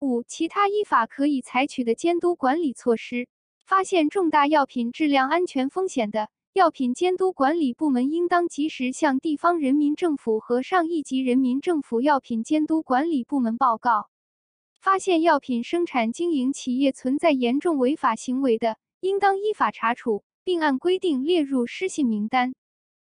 [0.00, 3.28] 五、其他依法可以采取的监督管理措施。
[3.72, 14.10] 发现重大药品质量安全风险的，药品监督管理部门应当及时向地方人民政府和上一级人民政府药品监督管理部门报告。
[14.78, 22.52] 发现药品生产经营企业存在严重违法行为的，应当依法查处，并按规定列入失信名单。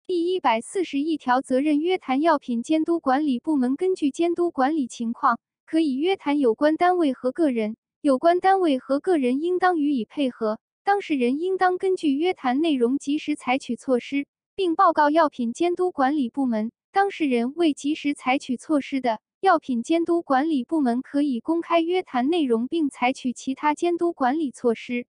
[0.06, 7.76] 第一百四十一条，责任约谈药品监督管理部门根据监督管理情况，可以约谈有关单位和个人。
[8.04, 16.70] 有关单位和个人应当予以配合，当事人应当根据约谈内容及时采取措施，并报告药品监督管理部门。
[16.92, 25.06] 当事人未及时采取措施的，药品监督管理部门可以公开约谈内容并采取其他监督管理措施。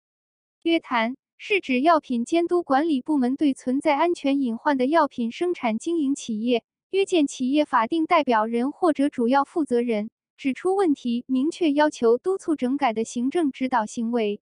[0.63, 10.11] 约谈是指药品监督管理部门对存在安全隐患的药品生产经营企业约见企业法定代表人或者主要负责人。
[10.43, 14.41] 指出问题，明确要求督促整改的行政指导行为。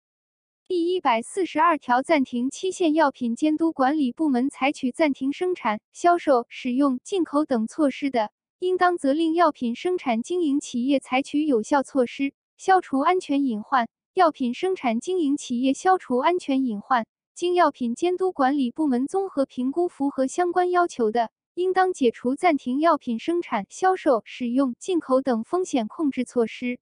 [0.66, 13.86] 第一百四十二条，暂停期限，药品监督管理部门采取暂停生产、销售、使用、进口等措施的，应当责令药品生产经营企业采取有效措施，消除安全隐患。
[14.14, 21.30] 药品生产经营企业消除安全隐患，经药品监督管理部门综合评估符合相关要求的。
[21.60, 26.78] 应当解除暂停药品生产、销售、使用、进口等风险控制措施。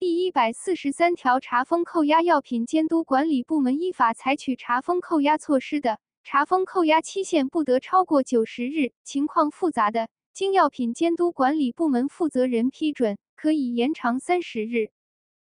[0.00, 14.90] 第一百四十三条，查封、扣押药品监督管理部门依法采取查封、扣押措施的，查封、扣押期限不得超过九十日；情况复杂的，经药品监督管理部门负责人批准，可以延长三十日。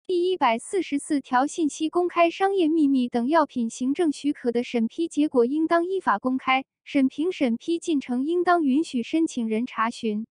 [0.08, 10.26] 第一百四十四条，信息公开、商业秘密等药品行政许可的审批结果应当依法公开，审评审批进程应当允许申请人查询。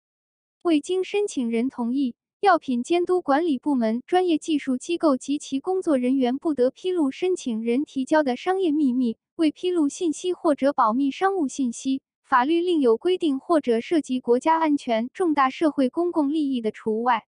[0.61, 12.03] 未经申请人同意，药品监督管理部门、专业技术机构及其工作人员不得披露申请人提交的商业秘密、未披露信息或者保密商务信息。
[12.21, 17.25] 法律另有规定或者涉及国家安全、重大社会公共利益的除外。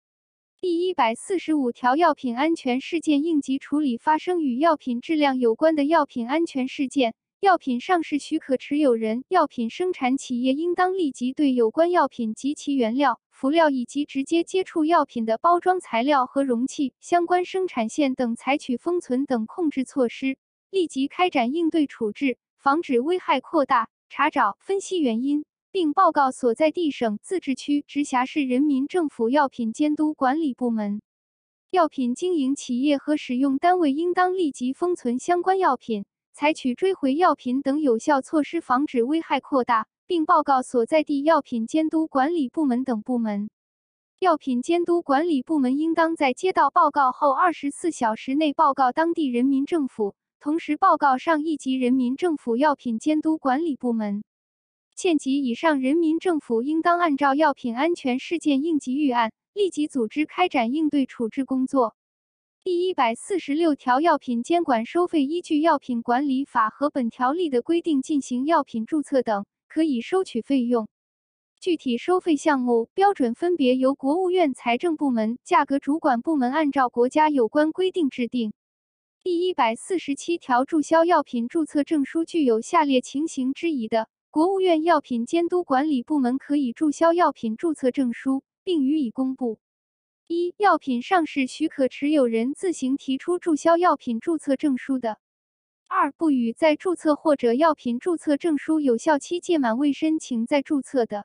[0.61, 20.39] 第一百四十五条，药品安全事件应急处理发生与药品质量有关的药品安全事件，药品上市许可持有人、药品生产企业应当立即对有关药品及其原料、辅料以及直接接触药品的包装材料和容器、相关生产线等采取封存等控制措施，
[20.71, 25.45] 立即开展应对处置，防止危害扩大，查找、分析原因。
[25.71, 31.03] 并报告所在地省、自治区、直辖市人民政府药品监督管理部门。
[31.71, 43.51] 药品经营企业和使用单位应当立即封存相关药品，采取追回药品等有效措施，防止危害扩大，并报告所在地药品监督管理部门等部门。
[44.21, 54.25] 药品监督管理部门应当在接到报告后二十四小时内报告当地人民政府，同时报告上一级人民政府药品监督管理部门。
[54.99, 61.95] 县级以上人民政府应当按照药品安全事件应急预案，立即组织开展应对处置工作。
[62.65, 70.89] 第一百四十六条，药品监管收费依据《药品管理法》和本条例的规定进行药品注册等，可以收取费用。
[71.61, 78.53] 具体收费项目标准分别由国务院财政部门、价格主管部门按照国家有关规定制定。
[79.23, 84.09] 第一百四十七条，注销药品注册证书具有下列情形之一的。
[84.31, 89.59] 国务院药品监督管理部门可以注销药品注册证书，并予以公布。
[90.27, 95.15] 一、药品上市许可持有人自行提出注销药品注册证书的；
[95.89, 101.23] 二、不予在注册或者药品注册证书有效期届满未申请再注册的；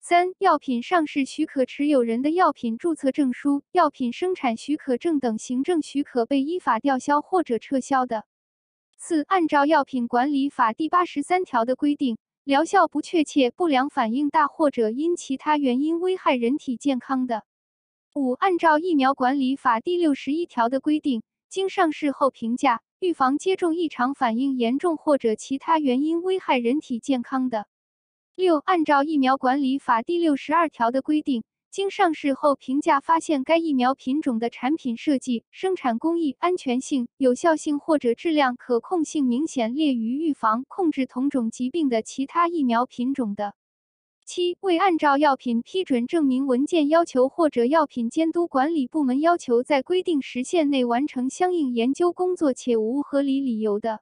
[0.00, 8.24] 三、药品上市许可持有人的药品注册证书、药品生产许可证等行政许可被依法吊销或者撤销的。
[9.02, 17.44] 四、按照《药品管理法》第八十三条的规定，疗效不确切、不良反应大或者因其他原因危害人体健康的。
[18.14, 27.66] 五、按照《疫苗管理法》第六十一条的规定，经上市后评价、预防接种异常反应严重或者其他原因危害人体健康的。
[28.34, 43.54] 六、按照《疫苗管理法》第六十二条的规定，经上市后评价发现该疫苗品种的产品设计、生产工艺、安全性、有效性或者质量可控性明显劣于预防、控制同种疾病的其他疫苗品种的。
[44.24, 54.00] 七、未按照药品批准证明文件要求或者药品监督管理部门要求在规定时限内完成相应研究工作且无合理理由的。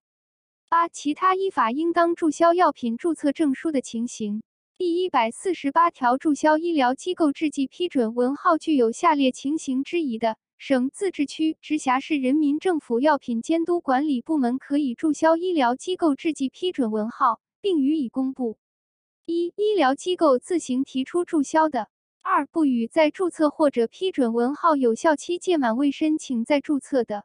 [0.70, 4.42] 八、其他依法应当注销药品注册证书的情形。
[4.78, 18.56] 第一百四十八条，注销医疗机构制剂批准文号具有下列情形之一的，省、自治区、直辖市人民政府药品监督管理部门可以注销医疗机构制剂批准文号，并予以公布。
[19.24, 21.86] 一、医疗机构自行提出注销的；
[22.22, 27.22] 二、不予在注册或者批准文号有效期届满未申请再注册的；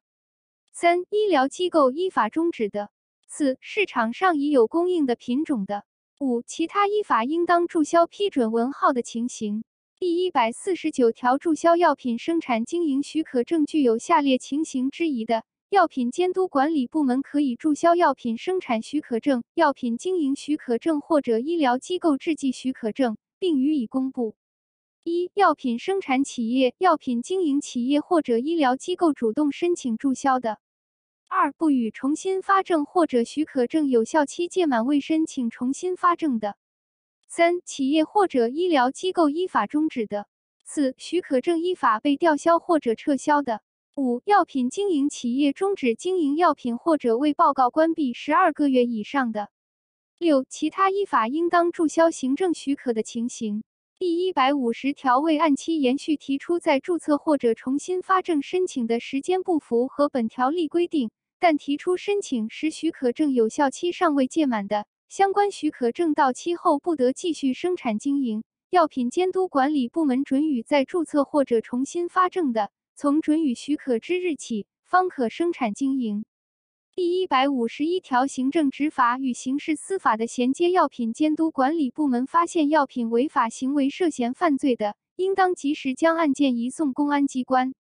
[0.71, 2.87] 三、医疗机构依法终止的；
[3.27, 5.81] 四、市场上已有供应的品种的；
[6.23, 9.65] 五、其他依法应当注销批准文号的情形。
[9.99, 15.43] 第一百四十九条，注销药品生产经营许可证具有下列情形之一的。
[15.69, 24.35] 药品监督管理部门可以注销药品生产许可证、药品经营许可证或者医疗机构制剂许可证，并予以公布。
[25.03, 30.55] 一、药品生产企业、药品经营企业或者医疗机构主动申请注销的；
[31.35, 36.51] 二、不予重新发证或者许可证有效期届满未申请重新发证的；
[37.27, 40.25] 三、企业或者医疗机构依法终止的；
[40.63, 43.61] 四、许可证依法被吊销或者撤销的。
[43.95, 49.49] 五、药品经营企业终止经营药品或者未报告关闭十二个月以上的。
[50.19, 53.63] 六、其他依法应当注销行政许可的情形。
[53.97, 61.09] 第一百五十条，未按期延续提出再注册或者重新发证申请的时间不符合本条例规定，
[61.43, 72.71] 但提出申请时许可证有效期尚未届满的，相关许可证到期后不得继续生产经营，药品监督管理部门准予再注册或者重新发证的。
[72.95, 76.23] 从准予许可之日起，方可生产经营。
[76.95, 87.73] 第一百五十一条，行政执法与刑事司法的衔接，药品监督管理部门发现药品违法行为涉嫌犯罪的，应当及时将案件移送公安机关。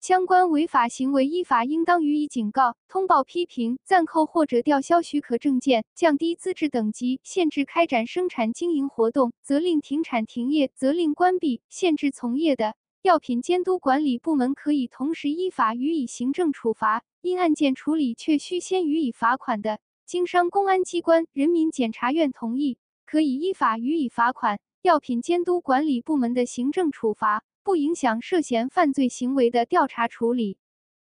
[0.00, 12.76] 相关违法行为，依法应当予以警告、通报、批评、暂扣或者吊销许可证件，降低资质等级，限制开展生产经营活动，责令停产停业，责令关闭、限制从业的。
[13.02, 24.60] 药品监督管理部门可以同时依法予以行政处罚，因案件处理却需先予以罚款的，经商公安机关、人民检察院同意，可以依法予以罚款。
[24.80, 30.56] 药品监督管理部门的行政处罚不影响涉嫌犯罪行为的调查处理。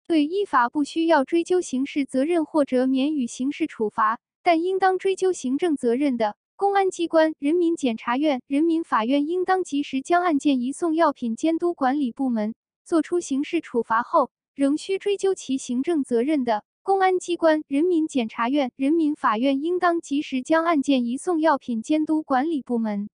[0.07, 6.37] 对依法不需要追究刑事责任或者免予刑事处罚，但应当追究行政责任的。
[6.57, 23.11] 公安机关、人民检察院、人民法院应当及时将案件移送药品监督管理部门，作出刑事处罚后，仍需追究其行政责任的，公安机关、人民检察院、人民法院应当及时将案件移送药品监督管理部门。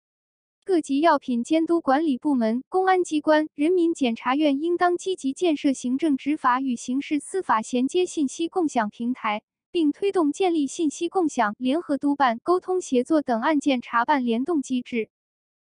[0.66, 9.44] 各级药品监督管理部门、公安机关、人民检察院应当积极建设行政执法与刑事司法衔接信息共享平台。
[9.74, 15.10] 并推动建立信息共享、联合督办、沟通协作等案件查办联动机制。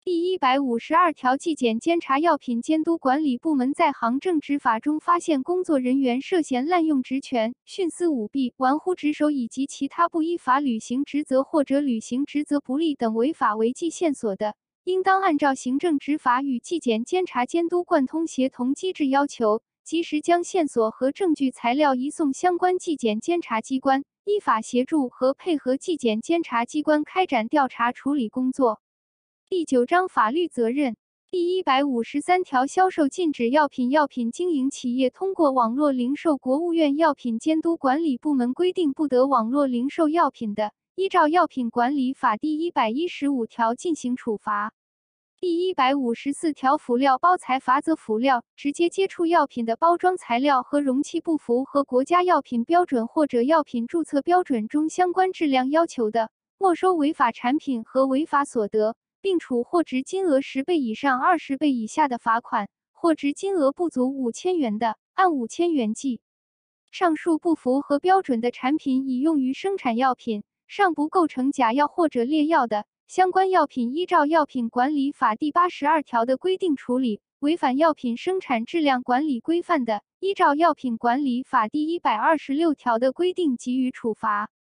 [0.05, 14.55] 第一百五十二条，纪检监察药品监督管理部门在行政执法中发现工作人员涉嫌滥用职权、徇私舞弊、玩忽职守以及其他不依法履行职责或者履行职责不力等违法违纪线索的，
[14.89, 19.61] 应当按照行政执法与纪检监察监督贯通协同机制要求。
[19.83, 28.81] 及时将线索和证据材料移送相关纪检监察机关，依法协助和配合纪检监察机关开展调查处理工作。
[29.47, 30.95] 第九章法律责任
[31.29, 44.73] 第一百五十三条，销售禁止药品药品经营企业通过网络零售，国务院药品监督管理部门规定不得网络零售药品的，依照药品管理法第一百一十五条进行处罚。
[45.41, 66.19] 第一百五十四条，辅料包材罚则辅料直接接触药品的包装材料和容器不符合国家药品标准或者药品注册标准中相关质量要求的，没收违法产品和违法所得，并处货值金额十倍以上二十倍以下的罚款，货值金额不足五千元的，按五千元计。
[66.91, 72.85] 上述不符合标准的产品已用于生产药品，尚不构成假药或者劣药的。
[73.09, 84.51] 相关药品依照《药品管理法》第八十二条的规定处理，违反药品生产质量管理规范的，依照《药品管理法》第一百二十六条的规定给予处罚。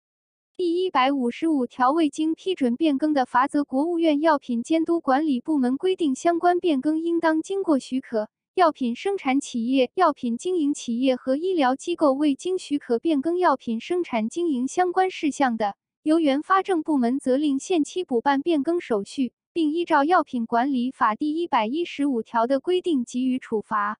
[0.57, 8.29] 第一百五十五条，未经批准变更的罚则，国务院药品监督管理部门规定，相关变更应当经过许可。
[8.55, 23.99] 药品生产企业、药品经营企业和医疗机构未经许可变更药品生产经营相关事项的，由原发证部门责令限期补办变更手续，并依照《药品管理法》第一百一十五条的规定给予处罚。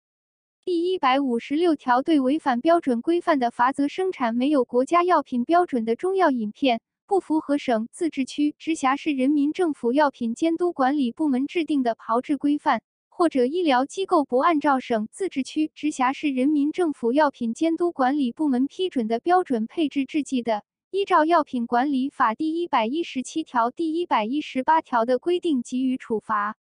[0.64, 26.57] 第一百五十六条，对违反标准规范的罚则生产没有国家药品标准的中药饮片，不符合省、自治区、直辖市人民政府药品监督管理部门制定的炮制规范，或者医疗机构不按照省、自治区、直辖市人民政府药品监督管理部门批准的标准配置制剂的，依照《药品管理法》第一百一十七条、第一百一十八条的规定给予处罚。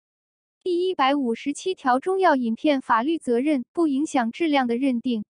[0.61, 5.21] 第一百五十七条，中药饮片法律责任不影响质量的认定，《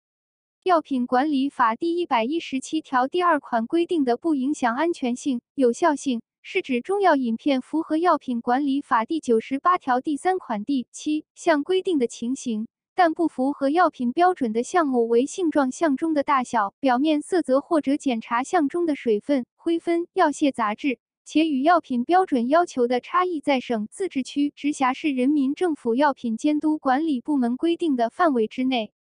[0.64, 12.66] 药品管理法》第一百一十七条第二款规定的不影响安全性、有效性，是指中药饮片符合《药品管理法》第九十八条第三款第七项规定的情形，
[12.98, 20.98] 但不符合药品标准的项目为性状项中的大小、表面色泽或者检查项中的水分、灰分、药屑杂质。
[21.24, 28.92] 且与药品标准要求的差异在省、自治区、直辖市人民政府药品监督管理部门规定的范围之内。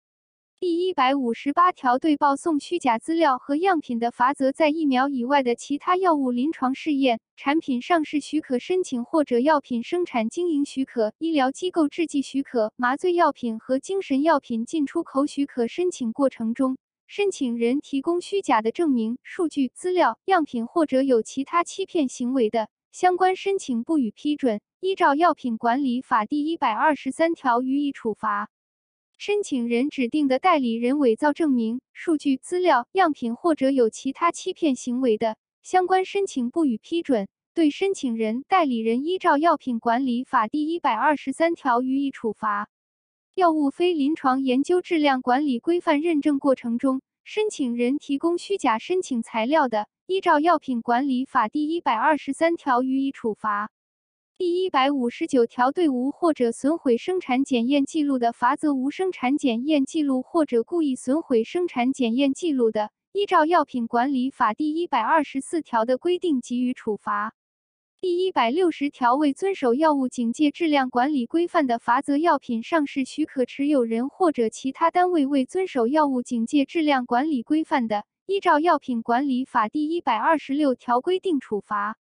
[0.60, 16.80] 第一百五十八条，对报送虚假资料和样品的罚则，在疫苗以外的其他药物临床试验、产品上市许可申请或者药品生产经营许可、医疗机构制剂许可、麻醉药品和精神药品进出口许可申请过程中。
[17.06, 28.50] 申请人提供虚假的证明、数据、资料、样品或者有其他欺骗行为的，相关申请不予批准，依照《药品管理法》第一百二十三条予以处罚。
[29.20, 42.70] 申请人指定的代理人伪造证明、数据、资料、样品或者有其他欺骗行为的，相关申请不予批准，对申请人、代理人依照《药品管理法》第一百二十三条予以处罚。
[43.34, 53.72] 药物非临床研究质量管理规范认证过程中，申请人提供虚假申请材料的，依照《药品管理法》第一百二十三条予以处罚。
[54.40, 67.34] 第一百五十九条，对无或者损毁生产检验记录的，罚则无生产检验记录或者故意损毁生产检验记录的，依照《药品管理法》第一百二十四条的规定给予处罚。
[68.00, 81.98] 第一百六十条，未遵守药物警戒质量管理规范的，罚则药品上市许可持有人或者其他单位未遵守药物警戒质量管理规范的，依照《药品管理法》第一百二十六条规定处罚。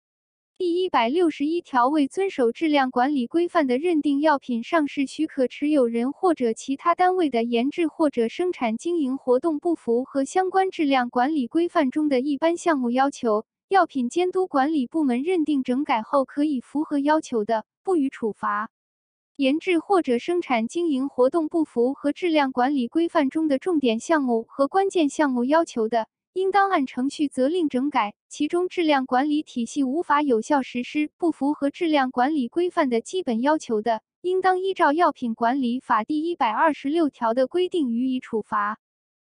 [0.62, 13.44] 第一百六十一条，未遵守质量管理规范的，认定药品上市许可持有人或者其他单位的研制或者生产经营活动不符合相关质量管理规范中的一般项目要求。
[13.70, 18.68] 药品监督管理部门认定整改后可以符合要求的，不予处罚；
[19.38, 28.14] 研制或者生产经营活动不符合质量管理规范中的重点项目和关键项目要求的，应当按程序责令整改。
[28.30, 38.80] 其中质量管理体系无法有效实施，不符合质量管理规范的基本要求的，应当依照《药品管理法》第一百二十六条的规定予以处罚。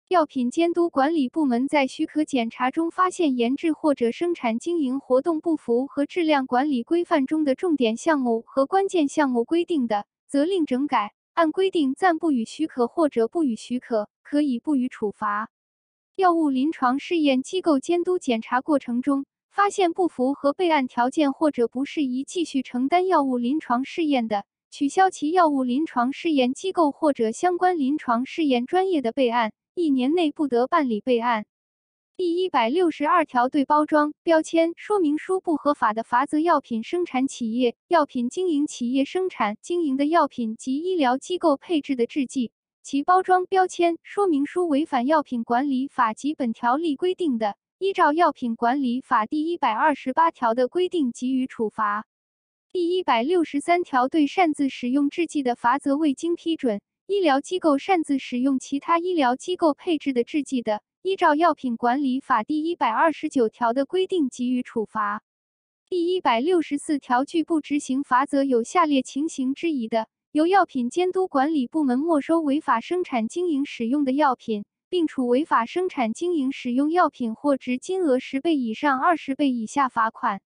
[0.08, 15.50] 药品监督管理部门在许可检查中发现研制或者生产经营活动不符合质量管理规范中的重点项目和关键项目规定的，责令整改；按规定暂不予许可或者不予许可，可以不予处罚。
[16.18, 29.52] 药物临床试验机构监督检查过程中发现不符合备案条件或者不适宜继续承担药物临床试验的，取消其药物临床试验机构或者相关临床试验专业的备案。
[29.74, 31.46] 一年内不得办理备案。
[32.16, 42.54] 第一百六十二条，对包装、标签、说明书不合法的，罚则药品生产企业、药品经营企业生产经营的药品及医疗机构配置的制剂，
[42.86, 52.06] 其包装、标签、说明书违反药品管理法及本条例规定的，依照药品管理法第一百二十八条的规定给予处罚。
[52.72, 56.80] 第一百六十三条，对擅自使用制剂的，罚则未经批准。
[57.08, 65.24] 医疗机构擅自使用其他医疗机构配置的制剂的，依照《药品管理法》第一百二十九条的规定给予处罚。
[65.90, 80.42] 第一百六十四条，拒不执行罚则有下列情形之一的，由药品监督管理部门没收违法生产经营使用的药品，并处违法生产经营使用药品货值金额十倍以上二十倍以下罚款，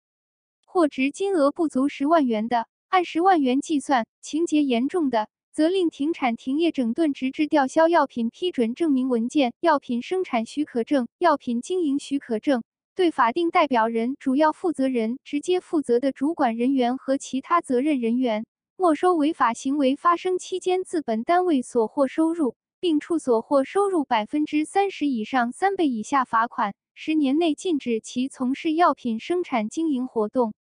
[0.64, 5.28] 货值金额不足十万元的，按十万元计算；情节严重的。
[5.52, 12.61] 责令停产、停业、整顿，直至吊销药品批准证明文件、药品生产许可证、药品经营许可证。
[12.94, 18.45] 对法定代表人、主要负责人、直接负责的主管人员和其他责任人员，
[18.81, 30.53] 没收违法行为发生期间自本单位所获收入，并处所获收入百分之三十以上三倍以下罚款，十年内禁止其从事药品生产经营活动。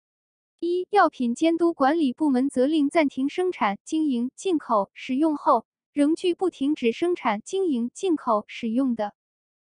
[0.61, 9.13] 一、药品监督管理部门责令暂停生产、经营、进口、使用后，仍拒不停止生产、经营、进口、使用的。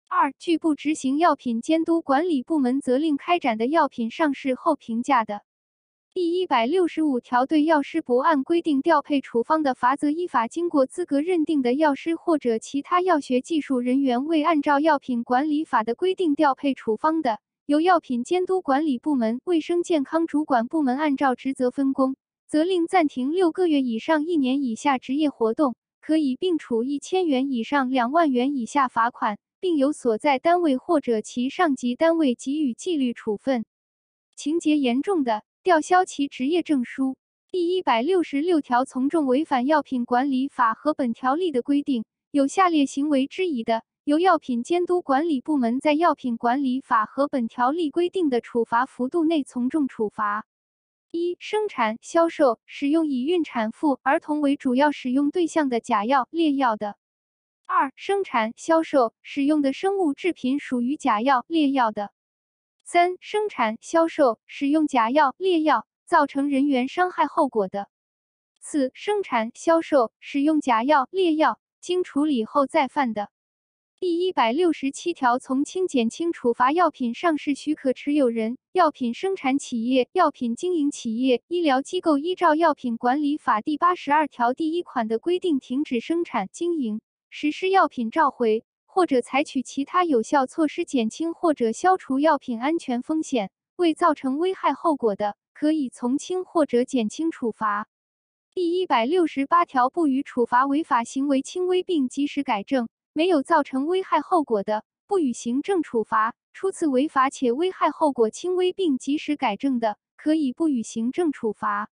[0.07, 5.43] 二、拒不执行药品监督管理部门责令开展的药品上市后评价的。
[6.13, 29.37] 第一百六十五条，对药师不按规定调配处方的，罚则依法经过资格认定的药师或者其他药学技术人员未按照药品管理法的规定调配处方的，由药品监督管理部门卫生健康主管部门按照职责分工，责令暂停六个月以上一年以下职业活动，可以并处一千元以上两万元以下罚款。
[29.61, 33.63] 并由所在单位或者其上级单位给予纪律处分，
[34.35, 37.17] 情节严重的，吊销其执业证书。
[37.51, 50.47] 第一百六十六条，从重违反药品管理法和本条例的规定，有下列行为之一的，由药品监督管理部门在药品管理法和本条例规定的处罚幅度内从重处罚：
[51.11, 56.95] 一、生产、销售、使用以孕产妇、儿童为主要使用对象的假药、劣药的。
[57.67, 62.07] 二、生产、销售、使用的生物制品属于假药、劣药的；
[62.93, 67.85] 三、生产、销售、使用假药、劣药，造成人员伤害后果的；
[68.59, 73.29] 四、生产、销售、使用假药、劣药，经处理后再犯的。
[74.01, 86.99] 第一百六十七条，从轻减轻处罚药品上市许可持有人、药品生产企业、药品经营企业、医疗机构依照药品管理法第八十二条第一款的规定停止生产经营。
[87.29, 97.87] 实施药品召回，或者采取其他有效措施减轻或者消除药品安全风险，未造成危害后果的，可以从轻或者减轻处罚。
[98.53, 111.89] 第一百六十八条，不予处罚违法行为轻微并及时改正，没有造成危害后果的，不予行政处罚；初次违法且危害后果轻微并及时改正的，可以不予行政处罚。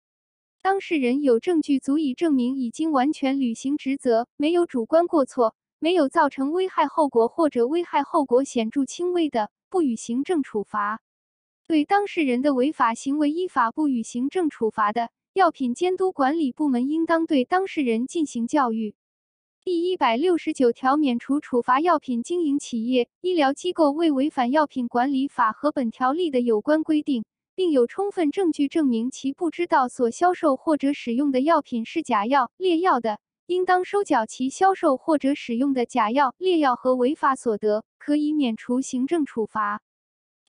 [0.64, 11.02] 当事人有证据足以证明已经完全履行职责，没有主观过错，没有造成危害后果或者危害后果显著轻微的，不予行政处罚。
[11.68, 18.96] 对当事人的违法行为依法不予行政处罚的，药品监督管理部门应当对当事人进行教育。
[19.64, 27.26] 第一百六十九条，免除处罚药品经营企业、医疗机构未违反药品管理法和本条例的有关规定。
[27.58, 39.82] 并有充分证据证明其不知道所销售或者使用的药品是假药、劣药的，应当收缴其销售或者使用的假药、劣药和违法所得，可以免除行政处罚。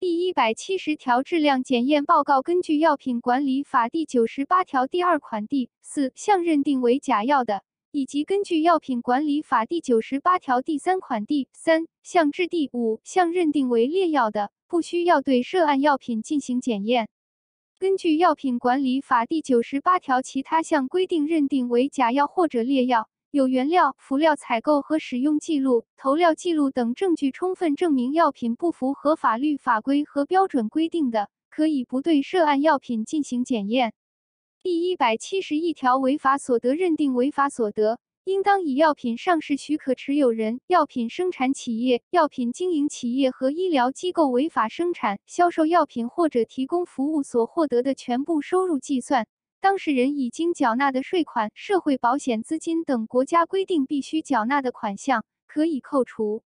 [0.00, 7.62] 第一百七十条，质量检验报告根据药品管理法第九十八条第二款第四项认定为假药的，
[7.92, 14.50] 以及根据药品管理法第九十八条第三款第三项至第五项认定为劣药的。
[14.66, 17.08] 不需要对涉案药品进行检验。
[17.80, 33.92] 根据药品管理法第九十八条其他项规定认定为假药或者劣药，有原料、辅料采购和使用记录、投料记录等证据充分证明药品不符合法律法规和标准规定的，可以不对涉案药品进行检验。
[34.60, 38.00] 第一百七十一条，违法所得认定违法所得。
[38.28, 49.26] 应当以药品上市许可持有人、药品生产企业、药品经营企业和医疗机构违法生产、销售药品或者提供服务所获得的全部收入计算，
[49.62, 56.42] 当事人已经缴纳的税款、社会保险资金等国家规定必须缴纳的款项，可以扣除。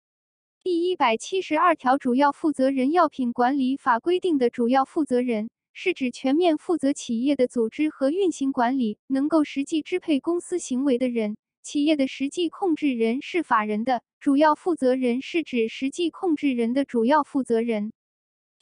[0.62, 11.39] 第一百七十二条，主要负责人，药品管理法规定的主要负责人，是指全面负责企业的组织和运行管理，能够实际支配公司行为的人。
[11.62, 17.93] 企业的实际控制人是法人的主要负责人，是指实际控制人的主要负责人。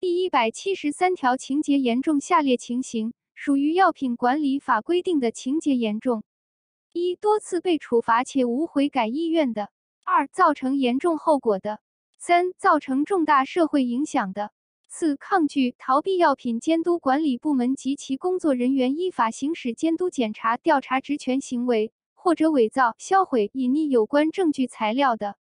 [0.01, 6.25] 第一百七十三条，情节严重，下列情形属于药品管理法规定的情节严重：
[6.93, 9.67] 一、多次被处罚且无悔改意愿的；
[10.05, 11.79] 二、造成严重后果的；
[12.19, 14.51] 三、造成重大社会影响的；
[14.89, 21.93] 四、抗拒、逃避药品监督管理部门及其工作人员依法行使监督、检查、调查职权行为。
[22.21, 25.35] 或者伪造、销毁、隐匿有关证据材料的；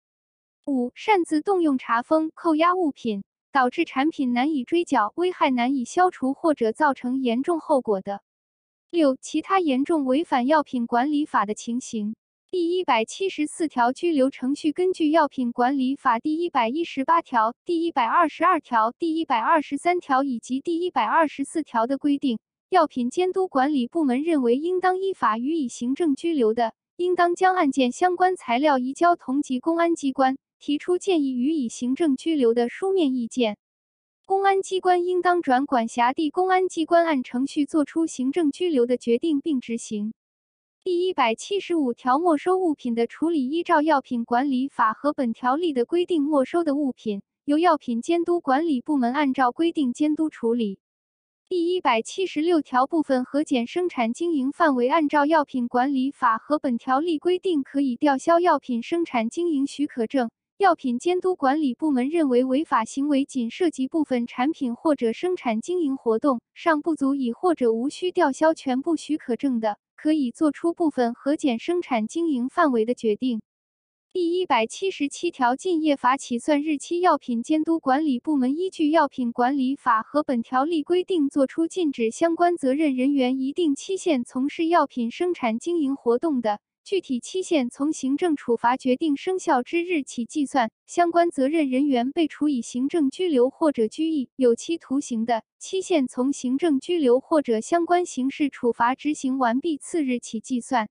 [0.65, 8.19] 五、擅自动用查封、扣押物品，导致产品难以追缴、危害难以消除或者造成严重后果的；
[8.91, 12.15] 六、其他严重违反药品管理法的情形。
[12.51, 33.57] 第一百七十四条拘留程序根据《药品管理法》第一百一十八条、第一百二十二条、第一百二十三条以及第一百二十四条的规定，药品监督管理部门认为应当依法予以行政拘留的，应当将案件相关材料移交同级公安机关，提出建议予以行政拘留的书面意见。
[34.25, 40.13] 公安机关应当转管辖地公安机关按程序作出行政拘留的决定并执行。
[40.83, 50.79] 第一百七十五条，没收物品的处理依照药品管理法和本条例的规定，没收的物品由药品监督管理部门按照规定监督处理。
[51.49, 60.29] 第一百七十六条，部分核减生产经营范围按照药品管理法和本条例规定可以吊销药品生产经营许可证。
[60.57, 73.41] 药品监督管理部门认为违法行为仅涉及部分产品或者生产经营活动，尚不足以或者无需吊销全部许可证的，可以作出部分核减生产经营范围的决定。
[74.19, 86.59] 第一百七十七条，禁业法起算日期，药品监督管理部门依据药品管理法和本条例规定，作出禁止相关责任人员一定期限从事药品生产经营活动的。
[86.83, 100.89] 具体期限从行政处罚决定生效之日起计算，相关责任人员被处以行政拘留或者拘役、有期徒刑的，期限从行政拘留或者相关刑事处罚执行完毕次日起计算。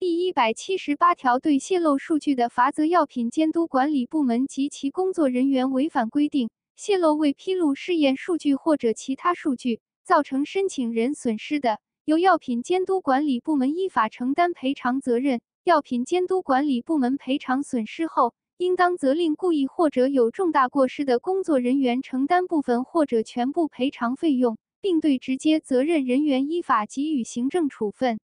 [0.00, 11.80] 第一百七十八条，对泄露数据的罚则，药品监督管理部门及其工作人员违反规定，泄露未披露试验数据或者其他数据，造成申请人损失的。
[12.04, 15.40] 由药品监督管理部门依法承担赔偿责任。
[15.64, 28.20] 药品监督管理部门赔偿损失后，应当责令故意或者有重大过失的工作人员承担部分或者全部赔偿费用，并对直接责任人员依法给予行政处分。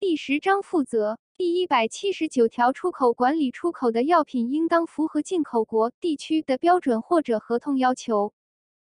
[0.00, 8.32] 第十章负责第一百七十九条，出口管理出口的药品应当符合进口国、地区的标准或者合同要求。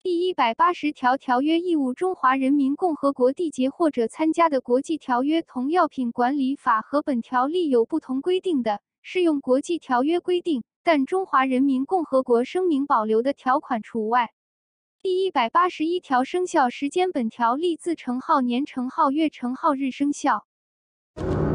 [0.03, 14.35] 第一百八十条条约义务，中华人民共和国缔结或者参加的国际条约同药品管理法和本条例有不同规定的，适用国际条约规定，但中华人民共和国声明保留的条款除外。
[15.01, 20.45] 第一百八十一条生效时间，本条例自成号年成号月成号日生效。
[21.21, 21.50] you